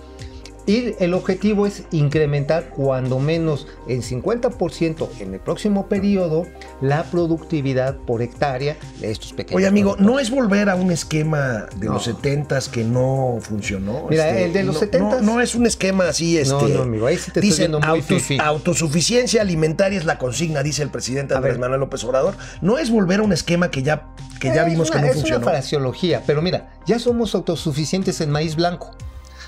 Y 0.70 0.94
el 1.00 1.14
objetivo 1.14 1.66
es 1.66 1.82
incrementar 1.90 2.68
cuando 2.70 3.18
menos 3.18 3.66
en 3.88 4.02
50% 4.02 5.08
en 5.18 5.34
el 5.34 5.40
próximo 5.40 5.88
periodo 5.88 6.46
la 6.80 7.02
productividad 7.04 7.96
por 7.96 8.22
hectárea 8.22 8.76
de 9.00 9.10
estos 9.10 9.32
pequeños. 9.32 9.56
Oye, 9.56 9.66
amigo. 9.66 9.96
¿no 9.98 10.20
es 10.20 10.30
volver 10.30 10.68
a 10.68 10.76
un 10.76 10.92
esquema 10.92 11.66
de 11.76 11.86
No. 11.86 11.94
los 11.94 12.06
70s 12.06 12.68
que 12.70 12.84
no 12.84 13.38
funcionó? 13.40 14.06
Mira, 14.08 14.28
Este, 14.28 14.44
el 14.44 14.52
de 14.52 14.62
los 14.62 14.74
no, 14.76 14.80
70s. 14.80 15.20
No, 15.22 15.34
no 15.34 15.40
es 15.40 15.54
un 15.56 15.66
esquema 15.66 16.08
así, 16.08 16.38
este. 16.38 16.54
No, 16.54 16.68
no, 16.68 16.82
amigo, 16.82 17.06
ahí 17.06 17.16
sí 17.16 17.32
te 17.32 17.40
estoy 17.40 17.42
dicen, 17.50 17.72
muy 17.72 17.80
autos- 17.82 18.30
autosuficiencia 18.40 19.42
alimentaria 19.42 19.98
es 19.98 20.04
la 20.04 20.18
consigna, 20.18 20.62
dice 20.62 20.82
el 20.82 20.90
presidente 20.90 21.34
Andrés. 21.34 21.58
Manuel 21.58 21.80
López 21.80 22.04
Obrador. 22.04 22.34
No 22.60 22.78
es 22.78 22.90
volver 22.90 23.20
a 23.20 23.22
un 23.24 23.32
esquema 23.32 23.70
que 23.72 23.82
ya, 23.82 24.06
que 24.38 24.48
ya 24.48 24.62
Es 24.64 24.70
vimos 24.70 24.90
una- 24.90 25.00
que 25.00 25.06
no 25.06 25.08
es 25.08 25.14
funcionó. 25.16 25.38
una 25.42 25.50
fraseología, 25.50 26.22
pero 26.26 26.42
mira, 26.42 26.70
ya 26.86 26.98
somos 27.00 27.34
autosuficientes 27.34 28.20
en 28.20 28.30
maíz 28.30 28.54
blanco. 28.54 28.92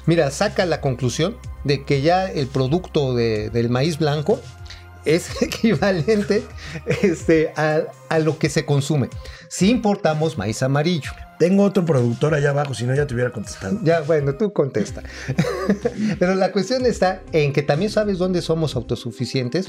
Mira, 0.07 0.31
saca 0.31 0.67
la 0.67 0.81
conclusión 0.81 1.37
de 1.65 1.85
que 1.85 2.03
ya 2.03 2.31
el 2.31 2.47
producto 2.49 3.15
de- 3.15 3.51
del 3.51 3.71
maíz 3.71 3.99
blanco 3.99 4.41
es 5.05 5.31
equivalente 5.43 6.43
este, 7.03 7.53
a, 7.57 7.83
a 8.09 8.19
lo 8.19 8.39
que 8.39 8.49
se 8.49 8.65
consume. 8.65 9.09
Si 9.49 9.71
importamos 9.71 10.39
maíz 10.39 10.63
amarillo. 10.63 11.11
Tengo 11.39 11.65
otro 11.65 11.85
productor 11.85 12.35
allá 12.35 12.51
abajo, 12.51 12.73
si 12.73 12.85
no 12.85 12.95
ya 12.95 13.05
te 13.05 13.15
hubiera 13.15 13.33
contestado. 13.33 13.77
Ya, 13.83 14.01
bueno, 14.03 14.35
tú 14.37 14.53
contesta. 14.53 15.03
Pero 16.21 16.37
la 16.37 16.53
cuestión 16.53 16.87
está 16.87 17.23
en 17.33 17.53
que 17.53 17.63
también 17.63 17.91
sabes 17.91 18.19
dónde 18.19 18.43
somos 18.43 18.77
autosuficientes. 18.77 19.67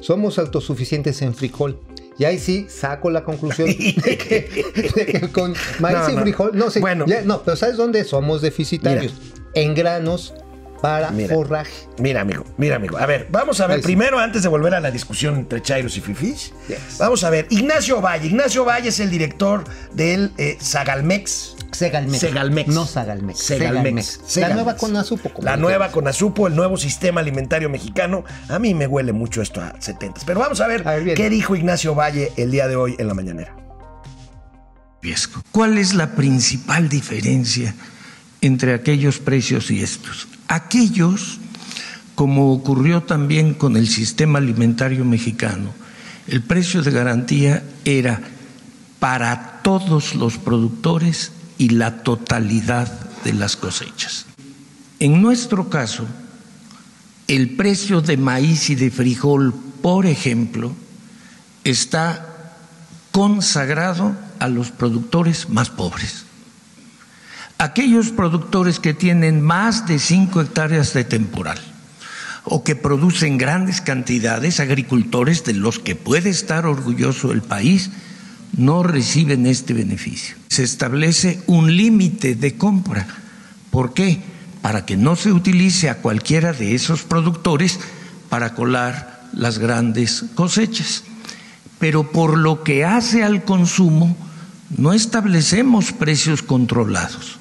Somos 0.00 0.38
autosuficientes 0.38 1.22
en 1.22 1.34
frijol. 1.34 1.80
Y 2.18 2.24
ahí 2.24 2.38
sí 2.38 2.66
saco 2.68 3.10
la 3.10 3.24
conclusión 3.24 3.68
de 4.04 4.18
que, 4.18 4.92
de 4.94 5.06
que 5.06 5.28
con 5.32 5.54
maíz 5.80 5.98
No, 5.98 6.10
y 6.10 6.14
no. 6.16 6.20
frijol. 6.22 6.50
No, 6.54 6.70
sí, 6.70 6.80
Bueno. 6.80 7.06
ya, 7.08 7.22
no, 7.22 7.42
pero 7.42 7.56
¿sabes 7.56 7.76
dónde 7.78 8.04
somos 8.04 8.42
deficitarios? 8.42 9.14
En 9.54 9.74
granos 9.74 10.34
para 10.82 11.10
Mira. 11.10 11.34
forraje. 11.34 11.72
Mira, 11.98 12.20
amigo, 12.20 12.44
mira, 12.58 12.76
amigo. 12.76 12.98
A 12.98 13.06
ver, 13.06 13.26
vamos 13.30 13.60
a 13.60 13.66
ver, 13.66 13.76
Ahí 13.76 13.82
sí. 13.82 13.86
primero, 13.86 14.18
antes 14.18 14.42
de 14.42 14.48
volver 14.48 14.74
a 14.74 14.80
la 14.80 14.90
discusión 14.90 15.36
entre 15.36 15.62
Chairos 15.62 15.96
y 15.96 16.00
Fifís, 16.02 16.52
Yes. 16.68 16.98
vamos 16.98 17.24
a 17.24 17.30
ver. 17.30 17.46
Ignacio 17.50 18.00
Valle. 18.02 18.26
Ignacio 18.26 18.64
Valle 18.66 18.90
es 18.90 19.00
el 19.00 19.08
director 19.10 19.64
del 19.94 20.32
eh, 20.36 20.58
Sagalmex. 20.60 21.56
Segalmex. 21.72 22.20
Segalmex. 22.20 22.68
No 22.68 22.86
Sagalmex. 22.86 23.38
Segalmex. 23.38 24.18
La 24.20 24.28
Segalmex. 24.28 24.54
nueva 24.56 24.76
Conasupo. 24.76 25.30
La 25.42 25.56
nueva. 25.56 25.90
Conasupo, 25.90 26.46
el 26.46 26.54
nuevo 26.54 26.76
sistema 26.76 27.20
alimentario 27.20 27.68
mexicano. 27.70 28.24
A 28.48 28.58
mí 28.58 28.74
me 28.74 28.86
huele 28.86 29.12
mucho 29.12 29.40
esto 29.42 29.60
a 29.60 29.74
70. 29.80 30.20
Pero 30.26 30.38
vamos 30.40 30.60
a 30.60 30.66
ver, 30.68 30.86
A 30.86 30.96
ver, 30.96 31.14
qué 31.14 31.30
dijo 31.30 31.56
Ignacio 31.56 31.94
Valle 31.94 32.30
el 32.36 32.50
día 32.50 32.68
de 32.68 32.76
hoy 32.76 32.94
en 32.98 33.08
la 33.08 33.14
mañanera. 33.14 33.56
¿Cuál 35.52 35.76
es 35.78 35.94
la 35.94 36.12
principal 36.12 36.88
diferencia 36.88 37.74
entre 38.46 38.74
aquellos 38.74 39.18
precios 39.18 39.70
y 39.70 39.82
estos? 39.82 40.28
Aquellos, 40.48 41.38
como 42.14 42.52
ocurrió 42.52 43.02
también 43.02 43.54
con 43.54 43.76
el 43.76 43.88
sistema 43.88 44.38
alimentario 44.38 45.04
mexicano, 45.04 45.72
el 46.26 46.42
precio 46.42 46.82
de 46.82 46.90
garantía 46.90 47.62
era 47.84 48.20
para 48.98 49.60
todos 49.62 50.14
los 50.14 50.38
productores 50.38 51.32
y 51.58 51.70
la 51.70 52.02
totalidad 52.02 52.90
de 53.24 53.32
las 53.32 53.56
cosechas. 53.56 54.26
En 55.00 55.20
nuestro 55.20 55.68
caso, 55.68 56.06
el 57.28 57.56
precio 57.56 58.00
de 58.00 58.16
maíz 58.16 58.70
y 58.70 58.74
de 58.74 58.90
frijol, 58.90 59.54
por 59.82 60.06
ejemplo, 60.06 60.72
está 61.64 62.54
consagrado 63.10 64.14
a 64.38 64.48
los 64.48 64.70
productores 64.70 65.48
más 65.48 65.70
pobres. 65.70 66.23
Aquellos 67.64 68.10
productores 68.10 68.78
que 68.78 68.92
tienen 68.92 69.40
más 69.40 69.86
de 69.86 69.98
5 69.98 70.42
hectáreas 70.42 70.92
de 70.92 71.04
temporal 71.04 71.58
o 72.44 72.62
que 72.62 72.76
producen 72.76 73.38
grandes 73.38 73.80
cantidades, 73.80 74.60
agricultores 74.60 75.44
de 75.44 75.54
los 75.54 75.78
que 75.78 75.94
puede 75.94 76.28
estar 76.28 76.66
orgulloso 76.66 77.32
el 77.32 77.40
país, 77.40 77.90
no 78.54 78.82
reciben 78.82 79.46
este 79.46 79.72
beneficio. 79.72 80.36
Se 80.48 80.62
establece 80.62 81.40
un 81.46 81.74
límite 81.74 82.34
de 82.34 82.54
compra. 82.58 83.06
¿Por 83.70 83.94
qué? 83.94 84.20
Para 84.60 84.84
que 84.84 84.98
no 84.98 85.16
se 85.16 85.32
utilice 85.32 85.88
a 85.88 86.02
cualquiera 86.02 86.52
de 86.52 86.74
esos 86.74 87.04
productores 87.04 87.80
para 88.28 88.54
colar 88.54 89.24
las 89.32 89.58
grandes 89.58 90.26
cosechas 90.34 91.04
pero 91.78 92.12
por 92.12 92.38
lo 92.38 92.62
que 92.62 92.84
hace 92.84 93.22
al 93.22 93.44
consumo, 93.44 94.16
no 94.76 94.92
establecemos 94.92 95.92
precios 95.92 96.42
controlados. 96.42 97.38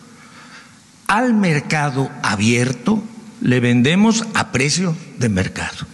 Al 1.08 1.34
mercado 1.34 2.10
abierto 2.24 3.02
le 3.42 3.60
vendemos 3.60 4.26
a 4.34 4.52
precio 4.52 4.96
de 5.20 5.30
mercado. 5.30 5.86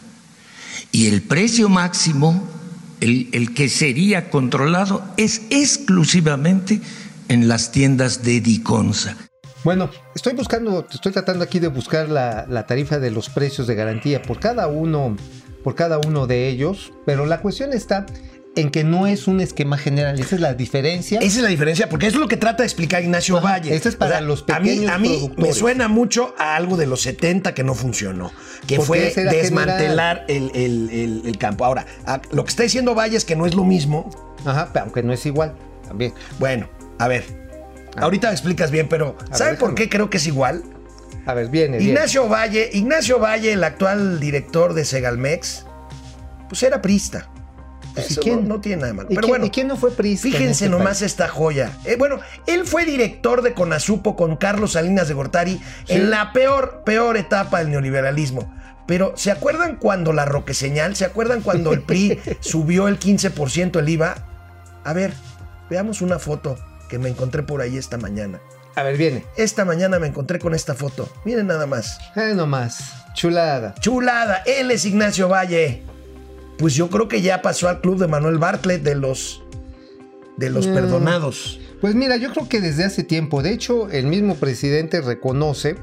Y 0.91 1.07
el 1.07 1.21
precio 1.21 1.69
máximo, 1.69 2.47
el, 3.01 3.29
el 3.31 3.53
que 3.53 3.69
sería 3.69 4.29
controlado, 4.29 5.03
es 5.17 5.41
exclusivamente 5.49 6.81
en 7.27 7.47
las 7.47 7.71
tiendas 7.71 8.23
de 8.23 8.41
Diconsa. 8.41 9.15
Bueno, 9.63 9.89
estoy 10.15 10.33
buscando, 10.33 10.87
estoy 10.89 11.11
tratando 11.11 11.43
aquí 11.43 11.59
de 11.59 11.67
buscar 11.67 12.09
la, 12.09 12.45
la 12.49 12.65
tarifa 12.65 12.97
de 12.97 13.11
los 13.11 13.29
precios 13.29 13.67
de 13.67 13.75
garantía 13.75 14.21
por 14.21 14.39
cada 14.39 14.67
uno, 14.67 15.17
por 15.63 15.75
cada 15.75 15.99
uno 15.99 16.27
de 16.27 16.47
ellos, 16.47 16.93
pero 17.05 17.25
la 17.25 17.41
cuestión 17.41 17.73
está 17.73 18.05
en 18.55 18.71
que 18.71 18.83
no 18.83 19.07
es 19.07 19.27
un 19.27 19.39
esquema 19.39 19.77
general, 19.77 20.19
esa 20.19 20.35
es 20.35 20.41
la 20.41 20.53
diferencia. 20.53 21.19
Esa 21.19 21.37
es 21.37 21.43
la 21.43 21.49
diferencia, 21.49 21.87
porque 21.87 22.07
eso 22.07 22.17
es 22.17 22.21
lo 22.21 22.27
que 22.27 22.35
trata 22.37 22.63
de 22.63 22.67
explicar 22.67 23.01
Ignacio 23.03 23.37
Ajá, 23.37 23.51
Valle. 23.53 23.73
este 23.75 23.89
es 23.89 23.95
para 23.95 24.19
los 24.21 24.43
a 24.49 24.59
mí, 24.59 24.69
pequeños 24.69 24.91
a 24.91 24.97
mí 24.97 25.31
me 25.37 25.53
suena 25.53 25.87
mucho 25.87 26.33
a 26.37 26.55
algo 26.55 26.75
de 26.75 26.85
los 26.87 27.01
70 27.01 27.53
que 27.53 27.63
no 27.63 27.73
funcionó, 27.75 28.31
que 28.67 28.79
fue 28.79 29.13
desmantelar 29.15 30.25
el, 30.27 30.51
el- 30.55 30.89
el- 30.89 31.21
el 31.25 31.37
campo. 31.37 31.63
Ahora, 31.63 31.85
a- 32.05 32.21
lo 32.31 32.43
que 32.43 32.49
está 32.49 32.63
diciendo 32.63 32.95
Valle 32.95 33.15
es 33.17 33.23
que 33.25 33.35
no 33.35 33.45
es 33.45 33.55
lo 33.55 33.63
mismo. 33.63 34.09
Ajá, 34.45 34.69
pero 34.73 34.85
aunque 34.85 35.03
no 35.03 35.13
es 35.13 35.25
igual, 35.25 35.55
también. 35.87 36.13
Bueno, 36.39 36.67
a 36.97 37.07
ver, 37.07 37.23
Ah. 37.95 38.01
ahorita 38.03 38.27
me 38.27 38.33
explicas 38.33 38.71
bien, 38.71 38.87
pero 38.89 39.15
¿sabe 39.31 39.51
ver, 39.51 39.59
por 39.59 39.75
qué 39.75 39.89
creo 39.89 40.09
que 40.09 40.17
es 40.17 40.27
igual? 40.27 40.63
A 41.25 41.33
ver, 41.33 41.49
viene, 41.49 41.77
viene. 41.77 41.93
Ignacio 41.93 42.27
Valle, 42.27 42.69
Ignacio 42.73 43.19
Valle, 43.19 43.53
el 43.53 43.63
actual 43.63 44.19
director 44.19 44.73
de 44.73 44.85
Segalmex, 44.85 45.65
pues 46.49 46.63
era 46.63 46.81
prista. 46.81 47.29
Pues, 47.93 48.09
¿y 48.09 48.13
Eso 48.13 48.21
quién? 48.21 48.47
No, 48.47 48.55
no 48.55 48.61
tiene 48.61 48.77
nada 48.77 48.87
de 48.87 48.93
malo. 48.93 49.09
¿Y, 49.11 49.15
Pero 49.15 49.21
quién, 49.21 49.31
bueno, 49.31 49.45
y 49.45 49.49
quién 49.49 49.67
no 49.67 49.77
fue 49.77 49.91
priista? 49.91 50.27
en 50.27 50.33
Fíjense 50.33 50.65
este 50.65 50.69
nomás 50.69 50.99
país? 50.99 51.11
esta 51.11 51.27
joya. 51.27 51.71
Eh, 51.85 51.95
bueno, 51.97 52.19
él 52.47 52.65
fue 52.65 52.85
director 52.85 53.41
de 53.41 53.53
Conasupo 53.53 54.15
con 54.15 54.35
Carlos 54.37 54.73
Salinas 54.73 55.07
de 55.07 55.13
Gortari 55.13 55.61
en 55.87 56.09
la 56.09 56.31
peor, 56.33 56.83
peor 56.85 57.17
etapa 57.17 57.59
del 57.59 57.71
neoliberalismo. 57.71 58.53
Pero, 58.87 59.13
¿se 59.15 59.29
acuerdan 59.31 59.75
cuando 59.75 60.13
la 60.13 60.25
Roque 60.25 60.53
Señal? 60.55 60.95
¿Se 60.95 61.05
acuerdan 61.05 61.41
cuando 61.41 61.73
el 61.73 61.83
PRI 61.83 62.19
subió 62.39 62.87
el 62.87 62.99
15% 62.99 63.77
el 63.79 63.89
IVA? 63.89 64.15
A 64.83 64.93
ver, 64.93 65.13
veamos 65.69 66.01
una 66.01 66.17
foto 66.17 66.57
que 66.89 66.97
me 66.97 67.09
encontré 67.09 67.43
por 67.43 67.61
ahí 67.61 67.77
esta 67.77 67.97
mañana. 67.97 68.39
A 68.75 68.81
ver, 68.83 68.97
viene. 68.97 69.25
Esta 69.35 69.63
mañana 69.65 69.99
me 69.99 70.07
encontré 70.07 70.39
con 70.39 70.55
esta 70.55 70.73
foto. 70.73 71.07
Miren 71.25 71.47
nada 71.47 71.67
más. 71.67 71.99
Eh, 72.15 72.33
nomás. 72.35 72.93
Chulada. 73.13 73.75
Chulada, 73.79 74.41
él 74.45 74.71
es 74.71 74.85
Ignacio 74.85 75.27
Valle. 75.27 75.83
Pues 76.59 76.75
yo 76.75 76.89
creo 76.89 77.07
que 77.07 77.21
ya 77.21 77.41
pasó 77.41 77.67
al 77.69 77.81
club 77.81 77.97
de 77.97 78.07
Manuel 78.07 78.37
Bartlett 78.37 78.83
de 78.83 78.95
los 78.95 79.41
de 80.37 80.49
los 80.49 80.67
Mm. 80.67 80.73
perdonados. 80.73 81.59
Pues 81.81 81.95
mira, 81.95 82.15
yo 82.17 82.31
creo 82.31 82.47
que 82.47 82.61
desde 82.61 82.83
hace 82.85 83.03
tiempo, 83.03 83.41
de 83.41 83.51
hecho, 83.53 83.89
el 83.89 84.05
mismo 84.07 84.35
presidente 84.35 85.01
reconoce 85.01 85.75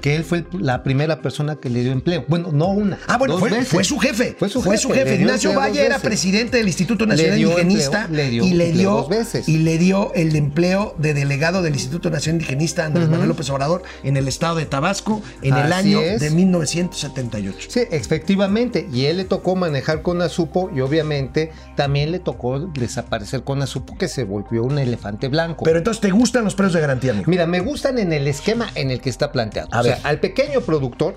que 0.00 0.16
él 0.16 0.24
fue 0.24 0.44
la 0.58 0.82
primera 0.82 1.22
persona 1.22 1.56
que 1.56 1.70
le 1.70 1.82
dio 1.82 1.92
empleo. 1.92 2.24
Bueno, 2.28 2.50
no 2.52 2.68
una. 2.68 2.98
Ah, 3.06 3.18
bueno, 3.18 3.34
dos 3.34 3.40
fue, 3.40 3.50
veces. 3.50 3.68
fue 3.68 3.84
su 3.84 3.98
jefe. 3.98 4.36
Fue 4.38 4.48
su 4.48 4.62
Fue 4.62 4.72
jefe. 4.76 4.82
su 4.82 4.90
jefe. 4.92 5.14
Ignacio 5.16 5.54
Valle 5.54 5.84
era 5.84 5.98
presidente 5.98 6.56
del 6.58 6.66
Instituto 6.68 7.06
Nacional 7.06 7.38
Indigenista 7.40 8.02
empleo, 8.04 8.24
le 8.24 8.30
dio 8.30 8.44
y 8.44 8.52
le 8.54 8.72
dio 8.72 8.90
dos 8.92 9.08
veces. 9.08 9.48
y 9.48 9.58
le 9.58 9.78
dio 9.78 10.12
el 10.14 10.34
empleo 10.36 10.94
de 10.98 11.14
delegado 11.14 11.62
del 11.62 11.74
Instituto 11.74 12.10
Nacional 12.10 12.40
Indigenista 12.40 12.84
Andrés 12.86 13.08
Manuel 13.08 13.28
López 13.28 13.48
Obrador 13.50 13.82
en 14.02 14.16
el 14.16 14.28
estado 14.28 14.56
de 14.56 14.66
Tabasco 14.66 15.22
en 15.42 15.56
el 15.56 15.72
año 15.72 16.00
es. 16.00 16.20
de 16.20 16.30
1978. 16.30 17.68
Sí, 17.70 17.80
efectivamente. 17.90 18.88
Y 18.92 19.06
él 19.06 19.18
le 19.18 19.24
tocó 19.24 19.56
manejar 19.56 20.02
con 20.02 20.22
Azupo 20.22 20.70
y 20.74 20.80
obviamente 20.80 21.52
también 21.76 22.12
le 22.12 22.18
tocó 22.18 22.58
desaparecer 22.60 23.42
con 23.44 23.62
Azupo 23.62 23.96
que 23.96 24.08
se 24.08 24.24
volvió 24.24 24.64
un 24.64 24.78
elefante 24.78 25.28
blanco. 25.28 25.64
Pero 25.64 25.78
entonces, 25.78 26.00
¿te 26.00 26.10
gustan 26.10 26.44
los 26.44 26.54
precios 26.54 26.74
de 26.74 26.80
garantía, 26.80 27.12
amigo? 27.12 27.30
Mira, 27.30 27.46
me 27.46 27.60
gustan 27.60 27.98
en 27.98 28.12
el 28.12 28.26
esquema 28.26 28.68
en 28.74 28.90
el 28.90 29.00
que 29.00 29.10
está 29.10 29.32
planteado. 29.32 29.68
A 29.72 29.80
o 29.80 29.82
sea, 29.96 30.00
al 30.08 30.20
pequeño 30.20 30.60
productor, 30.60 31.16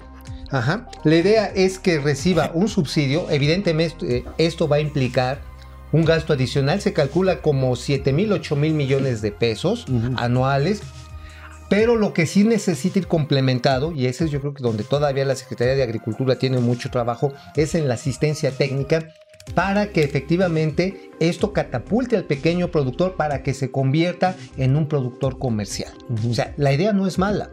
ajá, 0.51 0.87
la 1.03 1.15
idea 1.15 1.45
es 1.47 1.79
que 1.79 1.99
reciba 1.99 2.51
un 2.53 2.67
subsidio. 2.67 3.29
Evidentemente, 3.29 4.25
esto 4.37 4.67
va 4.67 4.77
a 4.77 4.81
implicar 4.81 5.41
un 5.91 6.05
gasto 6.05 6.33
adicional. 6.33 6.81
Se 6.81 6.93
calcula 6.93 7.41
como 7.41 7.75
7 7.75 8.13
mil, 8.13 8.31
8 8.33 8.55
mil 8.55 8.73
millones 8.73 9.21
de 9.21 9.31
pesos 9.31 9.85
anuales. 10.17 10.81
Pero 11.69 11.95
lo 11.95 12.13
que 12.13 12.27
sí 12.27 12.43
necesita 12.43 12.99
ir 12.99 13.07
complementado, 13.07 13.93
y 13.93 14.05
ese 14.05 14.25
es 14.25 14.31
yo 14.31 14.41
creo 14.41 14.53
que 14.53 14.61
donde 14.61 14.83
todavía 14.83 15.25
la 15.25 15.35
Secretaría 15.35 15.75
de 15.75 15.81
Agricultura 15.81 16.37
tiene 16.37 16.59
mucho 16.59 16.91
trabajo, 16.91 17.33
es 17.55 17.73
en 17.73 17.87
la 17.87 17.95
asistencia 17.95 18.51
técnica 18.51 19.07
para 19.55 19.87
que 19.87 20.03
efectivamente 20.03 21.11
esto 21.19 21.51
catapulte 21.51 22.15
al 22.15 22.25
pequeño 22.25 22.69
productor 22.69 23.15
para 23.15 23.43
que 23.43 23.53
se 23.53 23.71
convierta 23.71 24.35
en 24.57 24.75
un 24.75 24.87
productor 24.87 25.39
comercial. 25.39 25.93
O 26.29 26.33
sea, 26.33 26.53
la 26.57 26.73
idea 26.73 26.93
no 26.93 27.07
es 27.07 27.17
mala. 27.17 27.49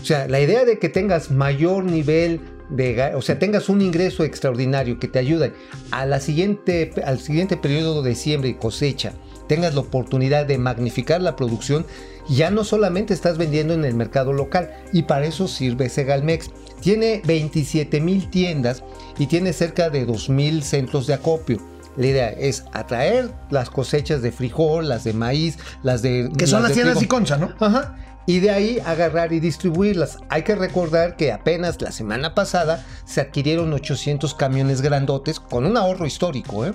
O 0.00 0.04
sea, 0.04 0.28
la 0.28 0.40
idea 0.40 0.64
de 0.64 0.78
que 0.78 0.88
tengas 0.88 1.30
mayor 1.30 1.84
nivel 1.84 2.40
de, 2.70 3.12
o 3.14 3.22
sea, 3.22 3.38
tengas 3.38 3.68
un 3.68 3.80
ingreso 3.82 4.24
extraordinario 4.24 4.98
que 4.98 5.08
te 5.08 5.18
ayude 5.18 5.52
a 5.90 6.06
la 6.06 6.20
siguiente, 6.20 6.92
al 7.04 7.18
siguiente 7.18 7.56
periodo 7.56 8.02
de 8.02 8.14
siembra 8.14 8.48
y 8.48 8.54
cosecha, 8.54 9.12
tengas 9.48 9.74
la 9.74 9.80
oportunidad 9.80 10.46
de 10.46 10.58
magnificar 10.58 11.20
la 11.20 11.34
producción, 11.34 11.84
ya 12.28 12.50
no 12.50 12.62
solamente 12.62 13.12
estás 13.12 13.38
vendiendo 13.38 13.74
en 13.74 13.84
el 13.84 13.94
mercado 13.94 14.32
local 14.32 14.70
y 14.92 15.02
para 15.02 15.26
eso 15.26 15.48
sirve 15.48 15.88
Segalmex. 15.88 16.50
Tiene 16.80 17.20
27 17.26 18.00
mil 18.00 18.30
tiendas 18.30 18.84
y 19.18 19.26
tiene 19.26 19.52
cerca 19.52 19.90
de 19.90 20.06
2 20.06 20.30
mil 20.30 20.62
centros 20.62 21.06
de 21.06 21.14
acopio. 21.14 21.58
La 21.96 22.06
idea 22.06 22.28
es 22.30 22.64
atraer 22.72 23.30
las 23.50 23.68
cosechas 23.68 24.22
de 24.22 24.30
frijol, 24.30 24.88
las 24.88 25.02
de 25.02 25.12
maíz, 25.12 25.58
las 25.82 26.02
de... 26.02 26.30
Que 26.38 26.46
son 26.46 26.62
las 26.62 26.70
de 26.70 26.74
tiendas 26.76 26.98
trigo. 26.98 27.16
Iconza, 27.16 27.36
¿no? 27.36 27.52
Ajá. 27.58 27.96
Y 28.30 28.38
de 28.38 28.50
ahí 28.50 28.78
agarrar 28.86 29.32
y 29.32 29.40
distribuirlas. 29.40 30.18
Hay 30.28 30.44
que 30.44 30.54
recordar 30.54 31.16
que 31.16 31.32
apenas 31.32 31.82
la 31.82 31.90
semana 31.90 32.32
pasada 32.32 32.86
se 33.04 33.20
adquirieron 33.20 33.72
800 33.72 34.34
camiones 34.34 34.82
grandotes 34.82 35.40
con 35.40 35.66
un 35.66 35.76
ahorro 35.76 36.06
histórico, 36.06 36.64
¿eh? 36.64 36.72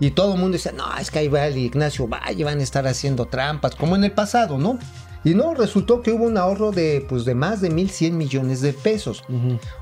Y 0.00 0.10
todo 0.10 0.34
el 0.34 0.40
mundo 0.40 0.56
dice, 0.56 0.72
no, 0.72 0.84
es 0.98 1.12
que 1.12 1.20
ahí 1.20 1.28
va 1.28 1.46
el 1.46 1.58
Ignacio 1.58 2.08
Valle, 2.08 2.42
van 2.42 2.58
a 2.58 2.64
estar 2.64 2.88
haciendo 2.88 3.26
trampas, 3.26 3.76
como 3.76 3.94
en 3.94 4.02
el 4.02 4.10
pasado, 4.10 4.58
¿no? 4.58 4.80
Y 5.22 5.34
no, 5.34 5.54
resultó 5.54 6.02
que 6.02 6.10
hubo 6.10 6.24
un 6.24 6.36
ahorro 6.36 6.72
de, 6.72 7.06
pues, 7.08 7.24
de 7.24 7.36
más 7.36 7.60
de 7.60 7.70
1.100 7.70 8.10
millones 8.10 8.60
de 8.60 8.72
pesos. 8.72 9.22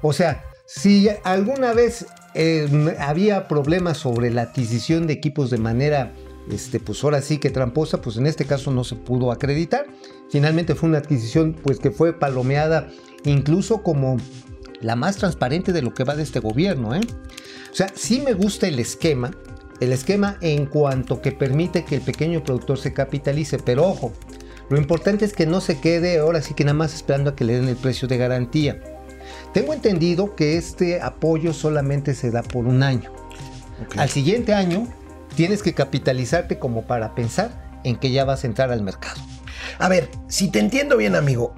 O 0.02 0.12
sea, 0.12 0.44
si 0.66 1.08
alguna 1.24 1.72
vez 1.72 2.04
eh, 2.34 2.68
había 2.98 3.48
problemas 3.48 3.96
sobre 3.96 4.30
la 4.30 4.42
adquisición 4.42 5.06
de 5.06 5.14
equipos 5.14 5.48
de 5.48 5.56
manera, 5.56 6.12
este, 6.50 6.80
pues 6.80 7.02
ahora 7.02 7.22
sí 7.22 7.38
que 7.38 7.48
tramposa, 7.48 8.02
pues 8.02 8.18
en 8.18 8.26
este 8.26 8.44
caso 8.44 8.70
no 8.70 8.84
se 8.84 8.96
pudo 8.96 9.32
acreditar. 9.32 9.86
Finalmente 10.30 10.74
fue 10.74 10.88
una 10.88 10.98
adquisición 10.98 11.54
pues 11.62 11.78
que 11.78 11.90
fue 11.90 12.12
palomeada 12.12 12.88
incluso 13.24 13.82
como 13.82 14.18
la 14.80 14.96
más 14.96 15.16
transparente 15.16 15.72
de 15.72 15.82
lo 15.82 15.94
que 15.94 16.04
va 16.04 16.14
de 16.14 16.22
este 16.22 16.40
gobierno. 16.40 16.94
¿eh? 16.94 17.00
O 17.70 17.74
sea, 17.74 17.88
sí 17.94 18.20
me 18.20 18.32
gusta 18.32 18.68
el 18.68 18.78
esquema, 18.78 19.30
el 19.80 19.92
esquema 19.92 20.38
en 20.40 20.66
cuanto 20.66 21.20
que 21.20 21.32
permite 21.32 21.84
que 21.84 21.96
el 21.96 22.02
pequeño 22.02 22.44
productor 22.44 22.78
se 22.78 22.92
capitalice, 22.92 23.58
pero 23.58 23.86
ojo, 23.86 24.12
lo 24.70 24.76
importante 24.76 25.24
es 25.24 25.32
que 25.32 25.46
no 25.46 25.60
se 25.60 25.80
quede 25.80 26.18
ahora 26.18 26.42
sí 26.42 26.54
que 26.54 26.64
nada 26.64 26.74
más 26.74 26.94
esperando 26.94 27.30
a 27.30 27.36
que 27.36 27.44
le 27.44 27.54
den 27.54 27.68
el 27.68 27.76
precio 27.76 28.06
de 28.06 28.18
garantía. 28.18 28.80
Tengo 29.52 29.72
entendido 29.72 30.36
que 30.36 30.56
este 30.56 31.00
apoyo 31.00 31.52
solamente 31.52 32.14
se 32.14 32.30
da 32.30 32.42
por 32.42 32.66
un 32.66 32.82
año. 32.82 33.10
Al 33.96 34.10
siguiente 34.10 34.52
año 34.52 34.86
tienes 35.36 35.62
que 35.62 35.72
capitalizarte 35.72 36.58
como 36.58 36.82
para 36.82 37.14
pensar 37.14 37.80
en 37.84 37.96
que 37.96 38.10
ya 38.10 38.24
vas 38.24 38.44
a 38.44 38.46
entrar 38.46 38.70
al 38.70 38.82
mercado. 38.82 39.20
A 39.78 39.88
ver, 39.88 40.10
si 40.28 40.50
te 40.50 40.58
entiendo 40.58 40.96
bien, 40.96 41.14
amigo, 41.16 41.54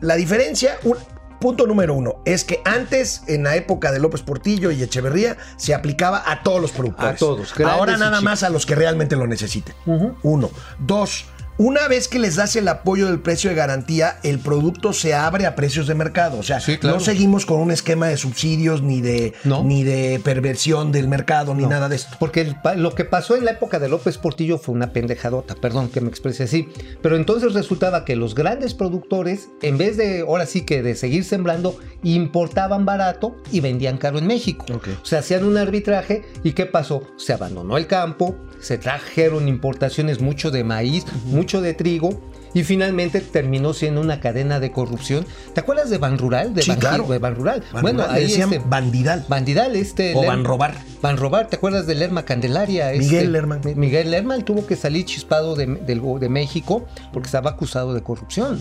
la 0.00 0.16
diferencia, 0.16 0.76
un- 0.84 0.96
punto 1.40 1.66
número 1.66 1.94
uno, 1.94 2.16
es 2.26 2.44
que 2.44 2.60
antes, 2.66 3.22
en 3.26 3.44
la 3.44 3.56
época 3.56 3.92
de 3.92 3.98
López 3.98 4.20
Portillo 4.20 4.70
y 4.70 4.82
Echeverría, 4.82 5.38
se 5.56 5.72
aplicaba 5.74 6.22
a 6.30 6.42
todos 6.42 6.60
los 6.60 6.70
productores. 6.70 7.14
A 7.14 7.16
todos, 7.16 7.52
Ahora 7.64 7.96
nada 7.96 8.20
más 8.20 8.42
a 8.42 8.50
los 8.50 8.66
que 8.66 8.74
realmente 8.74 9.16
lo 9.16 9.26
necesiten. 9.26 9.74
Uno. 10.22 10.50
Dos. 10.78 11.24
Una 11.62 11.88
vez 11.88 12.08
que 12.08 12.18
les 12.18 12.36
das 12.36 12.56
el 12.56 12.66
apoyo 12.68 13.06
del 13.08 13.18
precio 13.20 13.50
de 13.50 13.56
garantía, 13.56 14.16
el 14.22 14.38
producto 14.38 14.94
se 14.94 15.12
abre 15.12 15.44
a 15.44 15.54
precios 15.54 15.86
de 15.86 15.94
mercado. 15.94 16.38
O 16.38 16.42
sea, 16.42 16.58
Sí, 16.58 16.78
claro. 16.78 16.96
no 16.96 17.04
seguimos 17.04 17.44
con 17.44 17.60
un 17.60 17.70
esquema 17.70 18.08
de 18.08 18.16
subsidios 18.16 18.80
ni 18.80 19.02
de, 19.02 19.34
No. 19.44 19.62
ni 19.62 19.84
de 19.84 20.22
perversión 20.24 20.90
del 20.90 21.06
mercado 21.06 21.54
ni 21.54 21.64
No, 21.64 21.68
nada 21.68 21.90
de 21.90 21.96
esto. 21.96 22.16
Porque 22.18 22.40
el 22.40 22.56
lo 22.76 22.94
que 22.94 23.04
pasó 23.04 23.36
en 23.36 23.44
la 23.44 23.50
época 23.50 23.78
de 23.78 23.90
López 23.90 24.16
Portillo 24.16 24.56
fue 24.56 24.74
una 24.74 24.94
pendejadota, 24.94 25.54
perdón 25.54 25.90
que 25.90 26.00
me 26.00 26.08
exprese 26.08 26.44
así. 26.44 26.66
Pero 27.02 27.16
entonces 27.16 27.52
resultaba 27.52 28.06
que 28.06 28.16
los 28.16 28.34
grandes 28.34 28.72
productores, 28.72 29.50
en 29.60 29.76
vez 29.76 29.98
de, 29.98 30.20
ahora 30.20 30.46
sí 30.46 30.62
que 30.62 30.82
de 30.82 30.94
seguir 30.94 31.24
sembrando, 31.24 31.76
importaban 32.02 32.86
barato 32.86 33.36
y 33.52 33.60
vendían 33.60 33.98
caro 33.98 34.16
en 34.18 34.26
México. 34.26 34.64
Ok. 34.72 34.88
O 35.02 35.04
sea, 35.04 35.18
hacían 35.18 35.44
un 35.44 35.58
arbitraje 35.58 36.24
y 36.42 36.52
¿qué 36.52 36.64
pasó? 36.64 37.02
Se 37.18 37.34
abandonó 37.34 37.76
el 37.76 37.86
campo, 37.86 38.34
se 38.60 38.78
trajeron 38.78 39.46
importaciones 39.46 40.20
mucho 40.20 40.50
de 40.50 40.64
maíz, 40.64 41.04
mucho 41.26 41.49
de 41.60 41.74
trigo. 41.74 42.10
Y 42.52 42.64
finalmente 42.64 43.20
terminó 43.20 43.72
siendo 43.74 44.00
una 44.00 44.18
cadena 44.18 44.58
de 44.58 44.72
corrupción. 44.72 45.24
¿Te 45.54 45.60
acuerdas 45.60 45.88
de 45.88 45.98
Ban 45.98 46.18
Rural? 46.18 46.52
De 46.52 46.62
Sí, 46.62 46.72
Ban- 46.72 46.80
claro. 46.80 47.04
de 47.06 47.18
Ban 47.20 47.36
Rural. 47.36 47.62
Ban 47.72 47.82
bueno, 47.82 48.02
Rural, 48.02 48.16
ahí 48.16 48.22
decían 48.24 48.52
este, 48.52 48.68
bandidal. 48.68 49.24
Bandidal, 49.28 49.76
este. 49.76 50.16
O 50.16 50.22
Ler- 50.22 50.26
Banrobar. 50.30 50.74
Banrobar, 51.00 51.46
¿te 51.46 51.54
acuerdas 51.54 51.86
de 51.86 51.94
Lerma 51.94 52.24
Candelaria? 52.24 52.90
Miguel 52.90 53.02
Este, 53.20 53.28
Lerma. 53.28 53.60
Mi- 53.64 53.76
Miguel 53.76 54.10
Lerma 54.10 54.34
él 54.34 54.42
tuvo 54.42 54.66
que 54.66 54.74
salir 54.74 55.04
chispado 55.04 55.54
de, 55.54 55.68
México 56.28 56.86
porque 57.12 57.26
estaba 57.26 57.50
acusado 57.50 57.94
de 57.94 58.02
corrupción. 58.02 58.58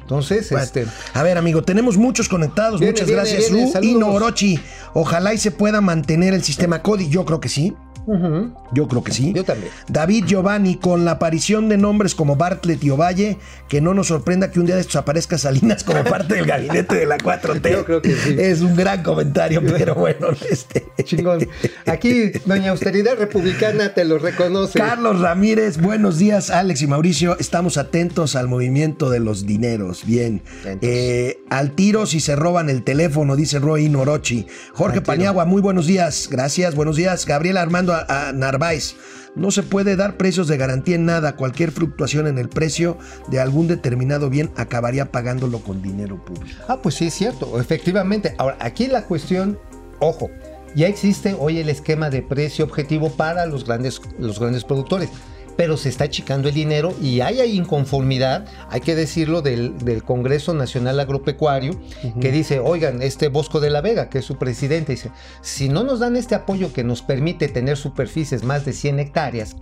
Entonces, 0.00 0.50
Bueno, 0.50 0.64
este. 0.64 0.86
A 1.14 1.22
ver, 1.22 1.38
amigo, 1.38 1.62
tenemos 1.62 1.96
muchos 1.96 2.28
conectados. 2.28 2.80
Viene, 2.80 2.92
Muchas 2.92 3.06
viene, 3.06 3.22
gracias, 3.22 3.52
viene, 3.52 3.72
y. 3.82 3.94
Norochi. 3.94 4.58
Ojalá 4.94 5.32
y 5.32 5.38
se 5.38 5.52
pueda 5.52 5.80
mantener 5.80 6.34
el 6.34 6.42
sistema 6.42 6.82
CODI. 6.82 7.08
Yo 7.08 7.24
creo 7.24 7.40
que 7.40 7.48
sí. 7.48 7.74
Yo 8.72 8.88
creo 8.88 9.04
que 9.04 9.12
sí. 9.12 9.32
Yo 9.34 9.44
también. 9.44 9.70
David 9.88 10.24
Giovanni, 10.26 10.76
con 10.76 11.04
la 11.04 11.12
aparición 11.12 11.68
de 11.68 11.76
nombres 11.76 12.14
como 12.14 12.36
Bartlett 12.36 12.82
y 12.82 12.90
Ovalle, 12.90 13.38
que 13.68 13.80
no 13.80 13.94
nos 13.94 14.08
sorprenda 14.08 14.50
que 14.50 14.60
un 14.60 14.66
día 14.66 14.76
de 14.76 14.80
estos 14.80 14.96
aparezca 14.96 15.36
Salinas 15.36 15.84
como 15.84 16.02
parte 16.08 16.34
del 16.34 16.46
gabinete 16.46 16.96
de 16.96 17.06
la 17.06 17.18
4T. 17.18 17.70
Yo 17.70 17.84
creo 17.84 18.02
que 18.02 18.14
sí. 18.14 18.36
Es 18.38 18.60
un 18.60 18.74
gran 18.76 19.02
comentario, 19.02 19.62
pero 19.62 19.94
bueno, 19.94 20.28
este. 20.50 20.86
Chingón. 21.04 21.46
Aquí, 21.86 22.30
Doña 22.44 22.70
Austeridad 22.70 23.16
Republicana 23.18 23.94
te 23.94 24.04
lo 24.04 24.18
reconoce. 24.18 24.78
Carlos 24.78 25.20
Ramírez, 25.20 25.78
buenos 25.78 26.18
días, 26.18 26.50
Alex 26.50 26.82
y 26.82 26.86
Mauricio. 26.86 27.38
Estamos 27.38 27.78
atentos 27.78 28.36
al 28.36 28.48
movimiento 28.48 29.10
de 29.10 29.20
los 29.20 29.46
dineros. 29.46 30.04
Bien. 30.04 30.42
Eh, 30.82 31.40
al 31.50 31.72
tiro 31.72 32.06
si 32.06 32.20
se 32.20 32.36
roban 32.36 32.70
el 32.70 32.82
teléfono, 32.82 33.36
dice 33.36 33.58
Roy 33.58 33.88
Norochi. 33.88 34.46
Jorge. 34.72 35.00
Paniagua, 35.00 35.44
muy 35.44 35.62
buenos 35.62 35.86
días. 35.86 36.28
Gracias, 36.30 36.74
buenos 36.74 36.96
días. 36.96 37.24
Gabriel 37.24 37.56
Armando 37.56 37.97
a- 38.08 38.32
Narváez. 38.32 38.94
No 39.34 39.50
se 39.50 39.62
puede 39.62 39.94
dar 39.94 40.16
precios 40.16 40.48
de 40.48 40.56
garantía 40.56 40.96
en 40.96 41.04
nada. 41.04 41.36
Cualquier 41.36 41.70
fluctuación 41.70 42.26
en 42.26 42.38
el 42.38 42.48
precio 42.48 42.98
de 43.28 43.38
algún 43.40 43.68
determinado 43.68 44.30
bien 44.30 44.50
acabaría 44.56 45.12
pagándolo 45.12 45.60
con 45.60 45.80
dinero 45.82 46.24
público. 46.24 46.60
Ah, 46.66 46.80
pues 46.82 46.96
sí, 46.96 47.06
es 47.06 47.14
cierto, 47.14 47.60
efectivamente. 47.60 48.34
Ahora, 48.38 48.56
aquí 48.60 48.88
la 48.88 49.04
cuestión, 49.04 49.58
ojo, 50.00 50.30
ya 50.74 50.88
existe 50.88 51.36
hoy 51.38 51.58
el 51.58 51.68
esquema 51.68 52.10
de 52.10 52.22
precio 52.22 52.64
objetivo 52.64 53.10
para 53.10 53.46
los 53.46 53.64
grandes, 53.64 54.00
los 54.18 54.40
grandes 54.40 54.64
productores, 54.64 55.08
pero 55.58 55.76
se 55.76 55.88
está 55.88 56.04
achicando 56.04 56.48
el 56.48 56.54
dinero 56.54 56.94
y 57.02 57.20
hay 57.20 57.40
ahí 57.40 57.56
inconformidad, 57.56 58.46
hay 58.70 58.80
que 58.80 58.94
decirlo, 58.94 59.42
del, 59.42 59.76
del 59.78 60.04
Congreso 60.04 60.54
Nacional 60.54 61.00
Agropecuario, 61.00 61.72
que 62.20 62.30
dice, 62.30 62.60
oigan, 62.60 63.02
este 63.02 63.26
Bosco 63.26 63.58
de 63.58 63.68
la 63.68 63.80
Vega, 63.80 64.08
que 64.08 64.18
es 64.18 64.24
su 64.24 64.38
presidente, 64.38 64.92
dice, 64.92 65.10
si 65.40 65.68
no 65.68 65.82
nos 65.82 65.98
dan 65.98 66.14
este 66.14 66.36
apoyo 66.36 66.72
que 66.72 66.84
nos 66.84 67.02
permite 67.02 67.48
tener 67.48 67.76
superficies 67.76 68.44
más 68.44 68.64
de 68.64 68.72
100 68.72 69.00
hectáreas, 69.00 69.56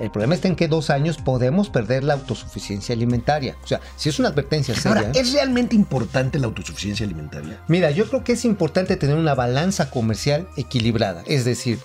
el 0.00 0.10
problema 0.10 0.34
está 0.34 0.48
en 0.48 0.56
que 0.56 0.66
dos 0.66 0.88
años 0.88 1.18
podemos 1.18 1.68
perder 1.68 2.04
la 2.04 2.14
autosuficiencia 2.14 2.94
alimentaria. 2.94 3.54
O 3.62 3.66
sea, 3.66 3.82
si 3.96 4.08
es 4.08 4.18
una 4.18 4.28
advertencia 4.28 4.74
seria. 4.74 5.02
Ahora, 5.02 5.08
¿eh? 5.10 5.20
¿es 5.20 5.34
realmente 5.34 5.76
importante 5.76 6.38
la 6.38 6.46
autosuficiencia 6.46 7.04
alimentaria? 7.04 7.60
Mira, 7.68 7.90
yo 7.90 8.08
creo 8.08 8.24
que 8.24 8.32
es 8.32 8.46
importante 8.46 8.96
tener 8.96 9.16
una 9.16 9.34
balanza 9.34 9.90
comercial 9.90 10.48
equilibrada. 10.56 11.22
Es 11.26 11.44
decir, 11.44 11.78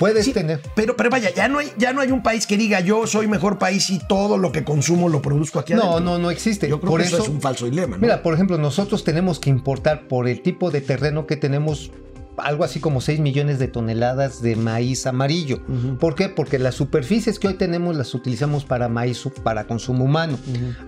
Puedes 0.00 0.24
Sí, 0.24 0.32
tener. 0.32 0.60
Pero, 0.74 0.96
pero 0.96 1.10
vaya, 1.10 1.30
ya 1.32 1.46
no, 1.46 1.58
hay, 1.58 1.70
ya 1.78 1.92
no 1.92 2.00
hay 2.00 2.10
un 2.10 2.22
país 2.22 2.46
que 2.46 2.56
diga 2.56 2.80
yo 2.80 3.06
soy 3.06 3.28
mejor 3.28 3.58
país 3.58 3.88
y 3.90 4.00
todo 4.08 4.38
lo 4.38 4.50
que 4.50 4.64
consumo 4.64 5.08
lo 5.08 5.22
produzco 5.22 5.58
aquí 5.60 5.74
No, 5.74 5.82
adentro. 5.92 6.00
no, 6.00 6.18
no 6.18 6.30
existe. 6.30 6.68
Yo 6.68 6.80
creo 6.80 6.90
por 6.90 7.00
que 7.02 7.06
eso, 7.06 7.16
eso 7.18 7.24
es 7.26 7.30
un 7.30 7.40
falso 7.40 7.66
dilema. 7.66 7.96
¿no? 7.96 8.02
Mira, 8.02 8.22
por 8.22 8.34
ejemplo, 8.34 8.58
nosotros 8.58 9.04
tenemos 9.04 9.38
que 9.38 9.50
importar 9.50 10.08
por 10.08 10.26
el 10.26 10.40
tipo 10.42 10.70
de 10.72 10.80
terreno 10.80 11.26
que 11.26 11.36
tenemos 11.36 11.92
algo 12.38 12.64
así 12.64 12.80
como 12.80 13.02
6 13.02 13.20
millones 13.20 13.58
de 13.58 13.68
toneladas 13.68 14.40
de 14.40 14.56
maíz 14.56 15.06
amarillo. 15.06 15.60
¿Por 15.98 16.14
qué? 16.14 16.30
Porque 16.30 16.58
las 16.58 16.74
superficies 16.74 17.38
que 17.38 17.48
hoy 17.48 17.54
tenemos 17.54 17.94
las 17.96 18.14
utilizamos 18.14 18.64
para 18.64 18.88
maíz 18.88 19.22
para 19.42 19.64
consumo 19.66 20.04
humano. 20.06 20.38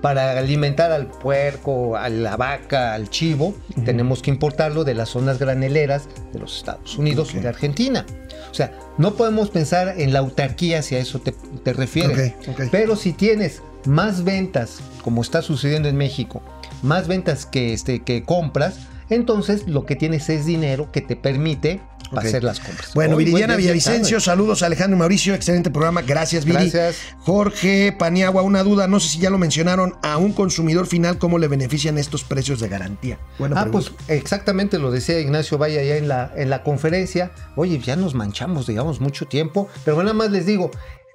Para 0.01 0.39
alimentar 0.39 0.93
al 0.93 1.09
puerco, 1.09 1.97
a 1.99 2.09
la 2.09 2.39
vaca, 2.39 2.95
al 2.95 3.11
chivo, 3.11 3.55
tenemos 3.85 4.23
que 4.23 4.31
importarlo 4.31 4.85
de 4.85 4.95
las 4.95 5.11
zonas 5.11 5.39
graneleras 5.39 6.09
de 6.33 6.39
los 6.39 6.57
Estados 6.57 6.97
Unidos 6.97 7.35
o 7.35 7.41
de 7.41 7.49
Argentina. 7.49 8.07
O 8.53 8.55
sea, 8.55 8.79
no 8.99 9.15
podemos 9.15 9.49
pensar 9.49 9.95
en 9.99 10.13
la 10.13 10.19
autarquía 10.19 10.83
si 10.83 10.95
a 10.95 10.99
eso 10.99 11.21
te, 11.21 11.33
te 11.33 11.73
refieres. 11.73 12.35
Pero 12.71 12.97
si 12.97 13.15
tienes 13.15 13.63
más 13.87 14.25
ventas, 14.25 14.81
como 15.03 15.23
está 15.23 15.41
sucediendo 15.41 15.89
en 15.89 15.97
México, 15.97 16.43
más 16.83 17.09
ventas 17.09 17.47
que, 17.47 17.73
este, 17.73 18.03
que 18.03 18.25
compras, 18.25 18.81
entonces 19.09 19.67
lo 19.67 19.87
que 19.87 19.97
tienes 19.97 20.29
es 20.29 20.45
dinero 20.45 20.93
que 20.93 21.01
te 21.01 21.17
permite 21.17 21.81
Ok. 22.19 22.25
hacer 22.27 22.45
las 22.45 22.61
compras. 22.61 22.93
Bueno, 22.95 23.17
Hoy, 23.17 23.25
Viridiana 23.25 23.55
ya 23.55 23.59
Villavicencio, 23.59 24.21
saludos 24.21 24.63
a 24.63 24.67
Alejandro 24.67 24.97
y 24.97 24.99
Mauricio, 24.99 25.35
excelente 25.35 25.71
programa, 25.71 26.03
gracias 26.03 26.45
Viri. 26.45 26.71
Gracias. 26.71 26.97
Jorge 27.21 27.93
Paniagua, 27.99 28.43
una 28.43 28.63
duda, 28.63 28.87
no 28.89 29.01
sé 29.01 29.09
si 29.09 29.19
ya 29.19 29.31
lo 29.31 29.39
mencionaron, 29.39 29.95
a 30.03 30.17
un 30.19 30.33
consumidor 30.33 30.87
final, 30.87 31.19
¿cómo 31.19 31.39
le 31.39 31.49
benefician 31.49 31.99
estos 31.99 32.25
precios 32.25 32.61
de 32.61 32.69
garantía? 32.69 33.19
Buena 33.39 33.61
Ah, 33.61 33.63
pregunta. 33.65 33.91
pues 33.97 34.09
exactamente 34.19 34.79
lo 34.79 34.91
decía 34.91 35.19
Ignacio 35.21 35.59
Vaya 35.59 35.81
allá 35.81 35.97
en 35.97 36.09
la, 36.09 36.33
en 36.37 36.51
la 36.51 36.63
conferencia. 36.63 37.31
Oye, 37.57 37.79
ya 37.79 37.97
nos 37.97 38.15
manchamos, 38.15 38.67
digamos, 38.67 39.01
mucho 39.01 39.27
tiempo. 39.27 39.69
Pero 39.85 39.99
nada 40.03 40.13
más 40.15 40.31
les 40.31 40.47
digo, 40.47 40.71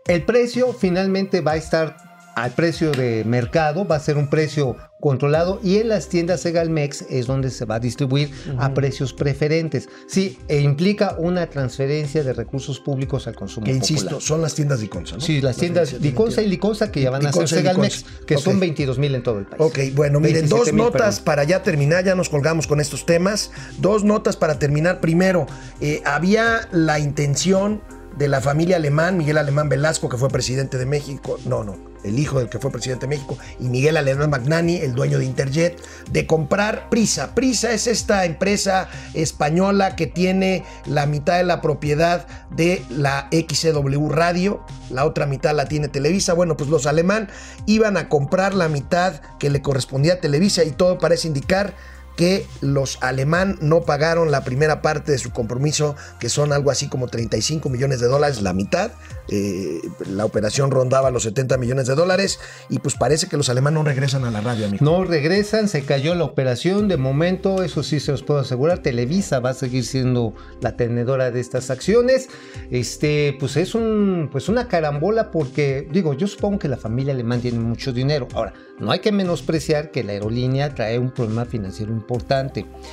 el 0.08 0.24
precio 0.24 0.74
finalmente 0.74 1.42
va 1.42 1.52
a 1.54 1.56
estar 1.58 1.98
al 2.36 2.52
precio 2.52 2.92
de 2.92 3.24
mercado, 3.26 3.88
va 3.88 3.96
a 3.96 4.00
ser 4.00 4.16
un 4.18 4.30
precio 4.30 4.78
controlado 5.00 5.60
y 5.64 5.78
en 5.78 5.90
las 5.90 6.10
tiendas 6.10 6.42
Segalmex 6.42 7.04
es 7.10 7.28
donde 7.28 7.52
se 7.52 7.66
va 7.66 7.76
a 7.76 7.80
distribuir 7.80 8.32
a 8.58 8.74
precios 8.74 9.14
preferentes. 9.14 9.90
Sí, 10.08 10.40
e 10.48 10.60
implica 10.62 11.16
una 11.20 11.48
transferencia 11.48 12.24
de 12.24 12.34
recursos 12.34 12.80
públicos 12.80 13.28
al 13.28 13.36
consumo 13.36 13.66
que 13.66 13.74
popular. 13.74 13.92
insisto, 13.92 14.20
son 14.20 14.42
las 14.42 14.56
tiendas 14.56 14.80
de 14.80 14.86
Iconza, 14.86 15.16
¿no? 15.16 15.22
Sí, 15.22 15.40
las 15.42 15.58
tiendas 15.58 16.02
Diconsa 16.02 16.42
y 16.42 16.48
Liconsa 16.48 16.92
que 16.92 17.02
ya 17.02 17.12
van 17.12 17.26
a 17.26 17.32
ser 17.32 17.48
Segalmex, 17.48 18.06
que 18.26 18.38
son 18.38 18.56
Ok. 18.56 18.62
22 18.62 18.98
mil 18.98 19.14
en 19.16 19.24
todo 19.24 19.40
el 19.40 19.46
país. 19.46 19.62
Ok, 19.62 19.80
bueno, 19.96 20.20
miren, 20.20 20.50
27 20.50 20.58
dos 20.58 20.74
mil, 20.74 20.84
notas 20.84 21.16
perdón. 21.20 21.26
para 21.26 21.44
ya 21.44 21.62
terminar, 21.64 22.04
ya 22.04 22.16
nos 22.16 22.30
colgamos 22.30 22.66
con 22.68 22.80
estos 22.82 23.06
temas. 23.06 23.52
Dos 23.80 24.04
notas 24.04 24.36
para 24.36 24.58
terminar. 24.58 25.00
Primero, 25.00 25.46
eh, 25.80 26.02
había 26.06 26.68
la 26.72 27.00
intención 27.00 27.82
de 28.18 28.28
la 28.28 28.42
familia 28.42 28.78
alemán, 28.78 29.18
Miguel 29.18 29.38
Alemán 29.38 29.70
Velasco, 29.70 30.10
que 30.10 30.18
fue 30.18 30.30
presidente 30.30 30.78
de 30.78 30.86
México, 30.86 31.40
no, 31.46 31.64
no, 31.64 31.76
el 32.04 32.18
hijo 32.18 32.40
del 32.40 32.50
que 32.50 32.58
fue 32.58 32.72
presidente 32.72 33.06
de 33.06 33.10
México, 33.16 33.38
y 33.60 33.66
Miguel 33.66 33.98
Alemán 33.98 34.30
Magnani, 34.30 34.78
el 34.78 34.96
dueño 34.96 35.20
de 35.20 35.26
Interjet, 35.26 35.80
de 36.12 36.26
comprar 36.26 36.90
Prisa. 36.90 37.36
Prisa 37.36 37.72
es 37.72 37.86
esta 37.86 38.26
empresa 38.26 38.90
española 39.14 39.96
que 39.96 40.08
tiene 40.08 40.64
la 40.86 41.06
mitad 41.06 41.38
de 41.38 41.44
la 41.44 41.62
propiedad 41.62 42.28
de 42.50 42.84
la 42.90 43.30
XCW 43.32 44.10
Radio, 44.10 44.66
la 44.90 45.06
otra 45.06 45.26
mitad 45.26 45.56
la 45.56 45.66
tiene 45.66 45.88
Televisa. 45.88 46.34
Bueno, 46.34 46.58
pues 46.58 46.70
los 46.70 46.88
alemán 46.88 47.30
iban 47.66 47.98
a 47.98 48.10
comprar 48.10 48.54
la 48.54 48.68
mitad 48.68 49.22
que 49.38 49.50
le 49.50 49.62
correspondía 49.62 50.14
a 50.14 50.22
Televisa 50.22 50.64
y 50.64 50.72
todo 50.72 50.98
parece 50.98 51.28
indicar 51.28 51.76
que 52.18 52.46
los 52.62 52.98
alemán 53.02 53.58
no 53.62 53.84
pagaron 53.84 54.32
la 54.32 54.44
primera 54.44 54.82
parte 54.82 55.14
de 55.14 55.20
su 55.20 55.32
compromiso, 55.32 55.96
que 56.20 56.28
son 56.28 56.52
algo 56.52 56.72
así 56.72 56.90
como 56.90 57.08
35 57.08 57.70
millones 57.70 58.02
de 58.02 58.08
dólares, 58.08 58.42
la 58.42 58.54
mitad. 58.54 58.92
Eh, 59.30 59.82
la 60.10 60.26
operación 60.26 60.72
rondaba 60.72 61.12
los 61.12 61.24
70 61.24 61.58
millones 61.58 61.88
de 61.88 61.96
dólares 61.96 62.40
y 62.70 62.80
pues 62.80 62.96
parece 62.96 63.28
que 63.28 63.36
los 63.38 63.50
alemanes 63.50 63.78
no 63.78 63.84
regresan 63.84 64.24
a 64.26 64.32
la 64.32 64.42
radio, 64.42 64.66
amigo. 64.66 64.84
No 64.84 65.04
regresan, 65.04 65.68
se 65.68 65.84
cayó 65.84 66.16
la 66.16 66.24
operación. 66.24 66.88
De 66.88 66.98
momento, 66.98 67.64
eso 67.64 67.84
sí 67.84 68.00
se 68.00 68.12
los 68.12 68.24
puedo 68.24 68.40
asegurar. 68.40 68.80
Televisa 68.80 69.40
va 69.40 69.52
a 69.52 69.54
seguir 69.54 69.86
siendo 69.86 70.34
la 70.60 70.76
tenedora 70.76 71.30
de 71.30 71.40
estas 71.40 71.70
acciones. 71.70 72.30
Este, 72.72 73.38
pues 73.40 73.58
es 73.58 73.76
un, 73.76 74.30
pues 74.32 74.50
una 74.50 74.68
carambola 74.68 75.30
porque, 75.30 75.88
digo, 75.92 76.16
yo 76.16 76.26
supongo 76.26 76.58
que 76.58 76.68
la 76.68 76.78
familia 76.78 77.14
alemán 77.14 77.42
tiene 77.42 77.60
mucho 77.60 77.94
dinero. 77.94 78.28
Ahora, 78.34 78.54
no 78.80 78.92
hay 78.92 79.00
que 79.00 79.12
menospreciar 79.12 79.92
que 79.92 80.04
la 80.04 80.14
aerolínea 80.14 80.74
trae 80.74 80.98
un 80.98 81.12
problema 81.12 81.46
financiero 81.46 81.92
importante. 81.92 82.07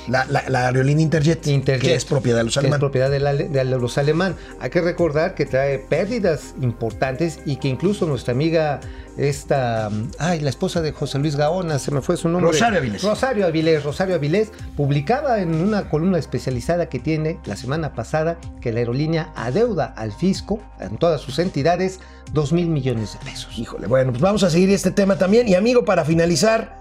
La, 0.07 0.25
la- 0.25 0.43
la 0.49 0.67
aerolínea 0.67 1.03
Interjet, 1.03 1.47
Interjet, 1.47 1.81
que 1.89 1.95
es 1.95 2.05
propiedad 2.05 2.37
de 2.39 2.43
los 2.45 2.53
es 2.53 2.57
alemanes. 2.57 2.79
propiedad 2.79 3.09
de, 3.09 3.19
la- 3.19 3.33
de 3.33 3.65
los 3.65 3.97
alemán. 3.97 4.35
Hay 4.59 4.69
que 4.69 4.81
recordar 4.81 5.35
que 5.35 5.45
trae 5.45 5.79
pérdidas 5.79 6.53
importantes 6.61 7.39
y 7.45 7.55
que 7.57 7.67
incluso 7.67 8.05
nuestra 8.05 8.33
amiga, 8.33 8.79
esta, 9.17 9.89
ay, 10.19 10.41
la 10.41 10.49
esposa 10.49 10.81
de 10.81 10.91
José 10.91 11.19
Luis 11.19 11.35
Gaona, 11.35 11.79
se 11.79 11.91
me 11.91 12.01
fue 12.01 12.17
su 12.17 12.27
nombre. 12.29 12.51
Rosario 12.51 12.79
Avilés. 12.79 13.01
Rosario 13.03 13.45
Avilés, 13.45 13.83
Rosario 13.83 14.15
Avilés, 14.15 14.51
publicaba 14.75 15.39
en 15.39 15.55
una 15.55 15.89
columna 15.89 16.17
especializada 16.17 16.89
que 16.89 16.99
tiene 16.99 17.39
la 17.45 17.55
semana 17.55 17.93
pasada 17.93 18.37
que 18.61 18.71
la 18.71 18.79
aerolínea 18.79 19.31
adeuda 19.35 19.85
al 19.95 20.11
fisco, 20.11 20.59
en 20.79 20.97
todas 20.97 21.21
sus 21.21 21.39
entidades, 21.39 21.99
2 22.33 22.53
mil 22.53 22.67
millones 22.67 23.13
de 23.13 23.19
pesos. 23.31 23.57
Híjole, 23.57 23.87
bueno, 23.87 24.11
pues 24.11 24.21
vamos 24.21 24.43
a 24.43 24.49
seguir 24.49 24.69
este 24.71 24.91
tema 24.91 25.17
también. 25.17 25.47
Y 25.47 25.55
amigo, 25.55 25.85
para 25.85 26.03
finalizar, 26.03 26.77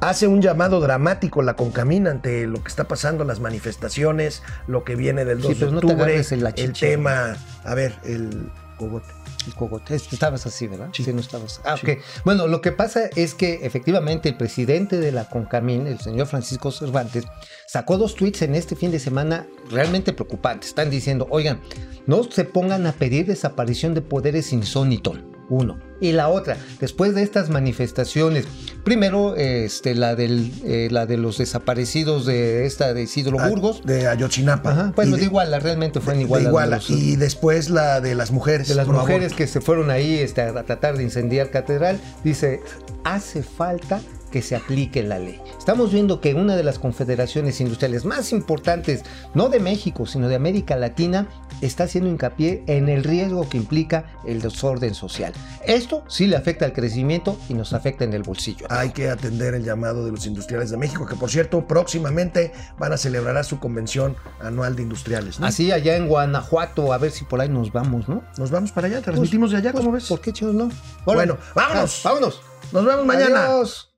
hace 0.00 0.26
un 0.26 0.42
llamado 0.42 0.80
dramático 0.80 1.42
la 1.42 1.54
Concamina 1.56 2.10
ante 2.10 2.46
lo 2.46 2.62
que 2.62 2.68
está 2.68 2.84
pasando, 2.88 3.24
las 3.24 3.40
manifestaciones, 3.40 4.42
lo 4.66 4.84
que 4.84 4.96
viene 4.96 5.24
del 5.24 5.40
2 5.40 5.54
Sí, 5.54 5.64
de 5.64 5.70
no 5.72 5.80
te 5.80 5.86
octubre, 5.86 6.22
la 6.38 6.50
el 6.50 6.72
tema, 6.72 7.36
a 7.64 7.74
ver, 7.74 7.94
el 8.04 8.50
cogote. 8.78 9.08
El 9.46 9.54
cogote. 9.54 9.94
Es- 9.94 10.12
Estabas 10.12 10.44
así, 10.46 10.66
¿verdad? 10.66 10.88
Sí. 10.92 11.04
no 11.12 11.20
estabas. 11.20 11.60
Ah, 11.64 11.76
Sí. 11.80 11.88
ok. 11.88 11.98
Bueno, 12.24 12.48
lo 12.48 12.60
que 12.60 12.72
pasa 12.72 13.02
es 13.14 13.34
que 13.34 13.60
efectivamente 13.64 14.28
el 14.28 14.36
presidente 14.36 14.98
de 14.98 15.12
la 15.12 15.28
CONCAMIN, 15.28 15.86
el 15.86 16.00
señor 16.00 16.26
Francisco 16.26 16.72
Cervantes, 16.72 17.24
sacó 17.68 17.96
dos 17.96 18.16
tweets 18.16 18.42
en 18.42 18.56
este 18.56 18.74
fin 18.74 18.90
de 18.90 18.98
semana 18.98 19.46
realmente 19.70 20.12
preocupantes. 20.12 20.70
Están 20.70 20.90
diciendo, 20.90 21.28
oigan, 21.30 21.60
no 22.06 22.24
se 22.24 22.44
pongan 22.44 22.86
a 22.86 22.92
pedir 22.92 23.26
desaparición 23.26 23.94
de 23.94 24.02
poderes 24.02 24.52
insónitos. 24.52 25.20
Uno. 25.48 25.78
Y 26.00 26.12
la 26.12 26.28
otra, 26.28 26.58
después 26.78 27.14
de 27.14 27.22
estas 27.22 27.48
manifestaciones, 27.48 28.44
primero 28.84 29.34
este, 29.36 29.94
la, 29.94 30.14
del, 30.14 30.52
eh, 30.64 30.88
la 30.90 31.06
de 31.06 31.16
los 31.16 31.38
desaparecidos 31.38 32.26
de 32.26 32.66
esta 32.66 32.92
de 32.92 33.02
Isidro 33.02 33.38
Ah, 33.40 33.48
Burgos. 33.48 33.80
De 33.84 34.06
Ayotzinapa. 34.06 34.70
Ajá, 34.72 34.92
bueno, 34.94 35.10
Y 35.10 35.14
de 35.14 35.18
de- 35.20 35.24
Iguala, 35.24 35.58
realmente 35.58 36.00
fue 36.00 36.12
en 36.14 36.28
de 36.28 36.42
Iguala. 36.42 36.76
Los- 36.76 36.90
Y 36.90 37.16
después 37.16 37.70
la 37.70 38.00
de 38.02 38.14
las 38.14 38.30
mujeres. 38.30 38.68
de 38.68 38.74
las 38.74 38.86
mujeres 38.88 39.32
que 39.32 39.46
se 39.46 39.60
fueron 39.60 39.90
ahí 39.90 40.14
este, 40.18 40.42
a 40.42 40.62
tratar 40.64 40.96
de 40.98 41.02
incendiar 41.02 41.50
catedral, 41.50 41.98
dice, 42.22 42.60
hace 43.04 43.42
falta 43.42 44.00
que 44.30 44.42
se 44.42 44.54
aplique 44.56 45.02
la 45.02 45.18
ley. 45.18 45.40
Estamos 45.58 45.92
viendo 45.92 46.20
que 46.20 46.34
una 46.34 46.56
de 46.56 46.64
las 46.64 46.78
confederaciones 46.78 47.60
industriales 47.60 48.04
más 48.04 48.32
importantes, 48.32 49.02
no 49.34 49.48
de 49.48 49.60
México, 49.60 50.04
sino 50.04 50.28
de 50.28 50.34
América 50.34 50.76
Latina, 50.76 51.26
está 51.60 51.84
haciendo 51.84 52.10
hincapié 52.10 52.62
en 52.66 52.88
el 52.88 53.04
riesgo 53.04 53.48
que 53.48 53.56
implica 53.56 54.06
el 54.26 54.40
desorden 54.40 54.94
social. 54.94 55.32
Esto 55.64 56.04
sí 56.08 56.26
le 56.26 56.36
afecta 56.36 56.64
al 56.64 56.72
crecimiento 56.72 57.38
y 57.48 57.54
nos 57.54 57.72
afecta 57.72 58.04
en 58.04 58.12
el 58.12 58.22
bolsillo. 58.22 58.66
Hay 58.70 58.90
que 58.90 59.10
atender 59.10 59.54
el 59.54 59.64
llamado 59.64 60.04
de 60.04 60.12
los 60.12 60.26
industriales 60.26 60.70
de 60.70 60.76
México, 60.76 61.06
que 61.06 61.16
por 61.16 61.30
cierto, 61.30 61.66
próximamente 61.66 62.52
van 62.78 62.92
a 62.92 62.96
celebrar 62.96 63.44
su 63.44 63.58
convención 63.58 64.16
anual 64.40 64.76
de 64.76 64.82
industriales. 64.82 65.40
¿no? 65.40 65.46
Así 65.46 65.72
allá 65.72 65.96
en 65.96 66.08
Guanajuato, 66.08 66.92
a 66.92 66.98
ver 66.98 67.10
si 67.10 67.24
por 67.24 67.40
ahí 67.40 67.48
nos 67.48 67.72
vamos, 67.72 68.08
¿no? 68.08 68.22
Nos 68.38 68.50
vamos 68.50 68.72
para 68.72 68.86
allá, 68.86 69.02
transmitimos 69.02 69.50
de 69.50 69.58
allá, 69.58 69.72
Pues, 69.72 69.84
¿cómo 69.84 69.94
ves? 69.94 70.06
¿Por 70.06 70.20
qué 70.20 70.32
chicos 70.32 70.54
no? 70.54 70.70
Bueno, 71.04 71.38
vámonos. 71.54 72.04
Ah, 72.04 72.10
vámonos. 72.10 72.40
Nos 72.72 72.84
vemos 72.84 73.04
mañana. 73.06 73.44
Adiós. 73.46 73.92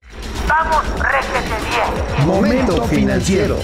Vamos, 0.48 0.84
réjete 1.00 1.54
bien. 1.68 2.26
Momento 2.26 2.82
financiero. 2.84 3.58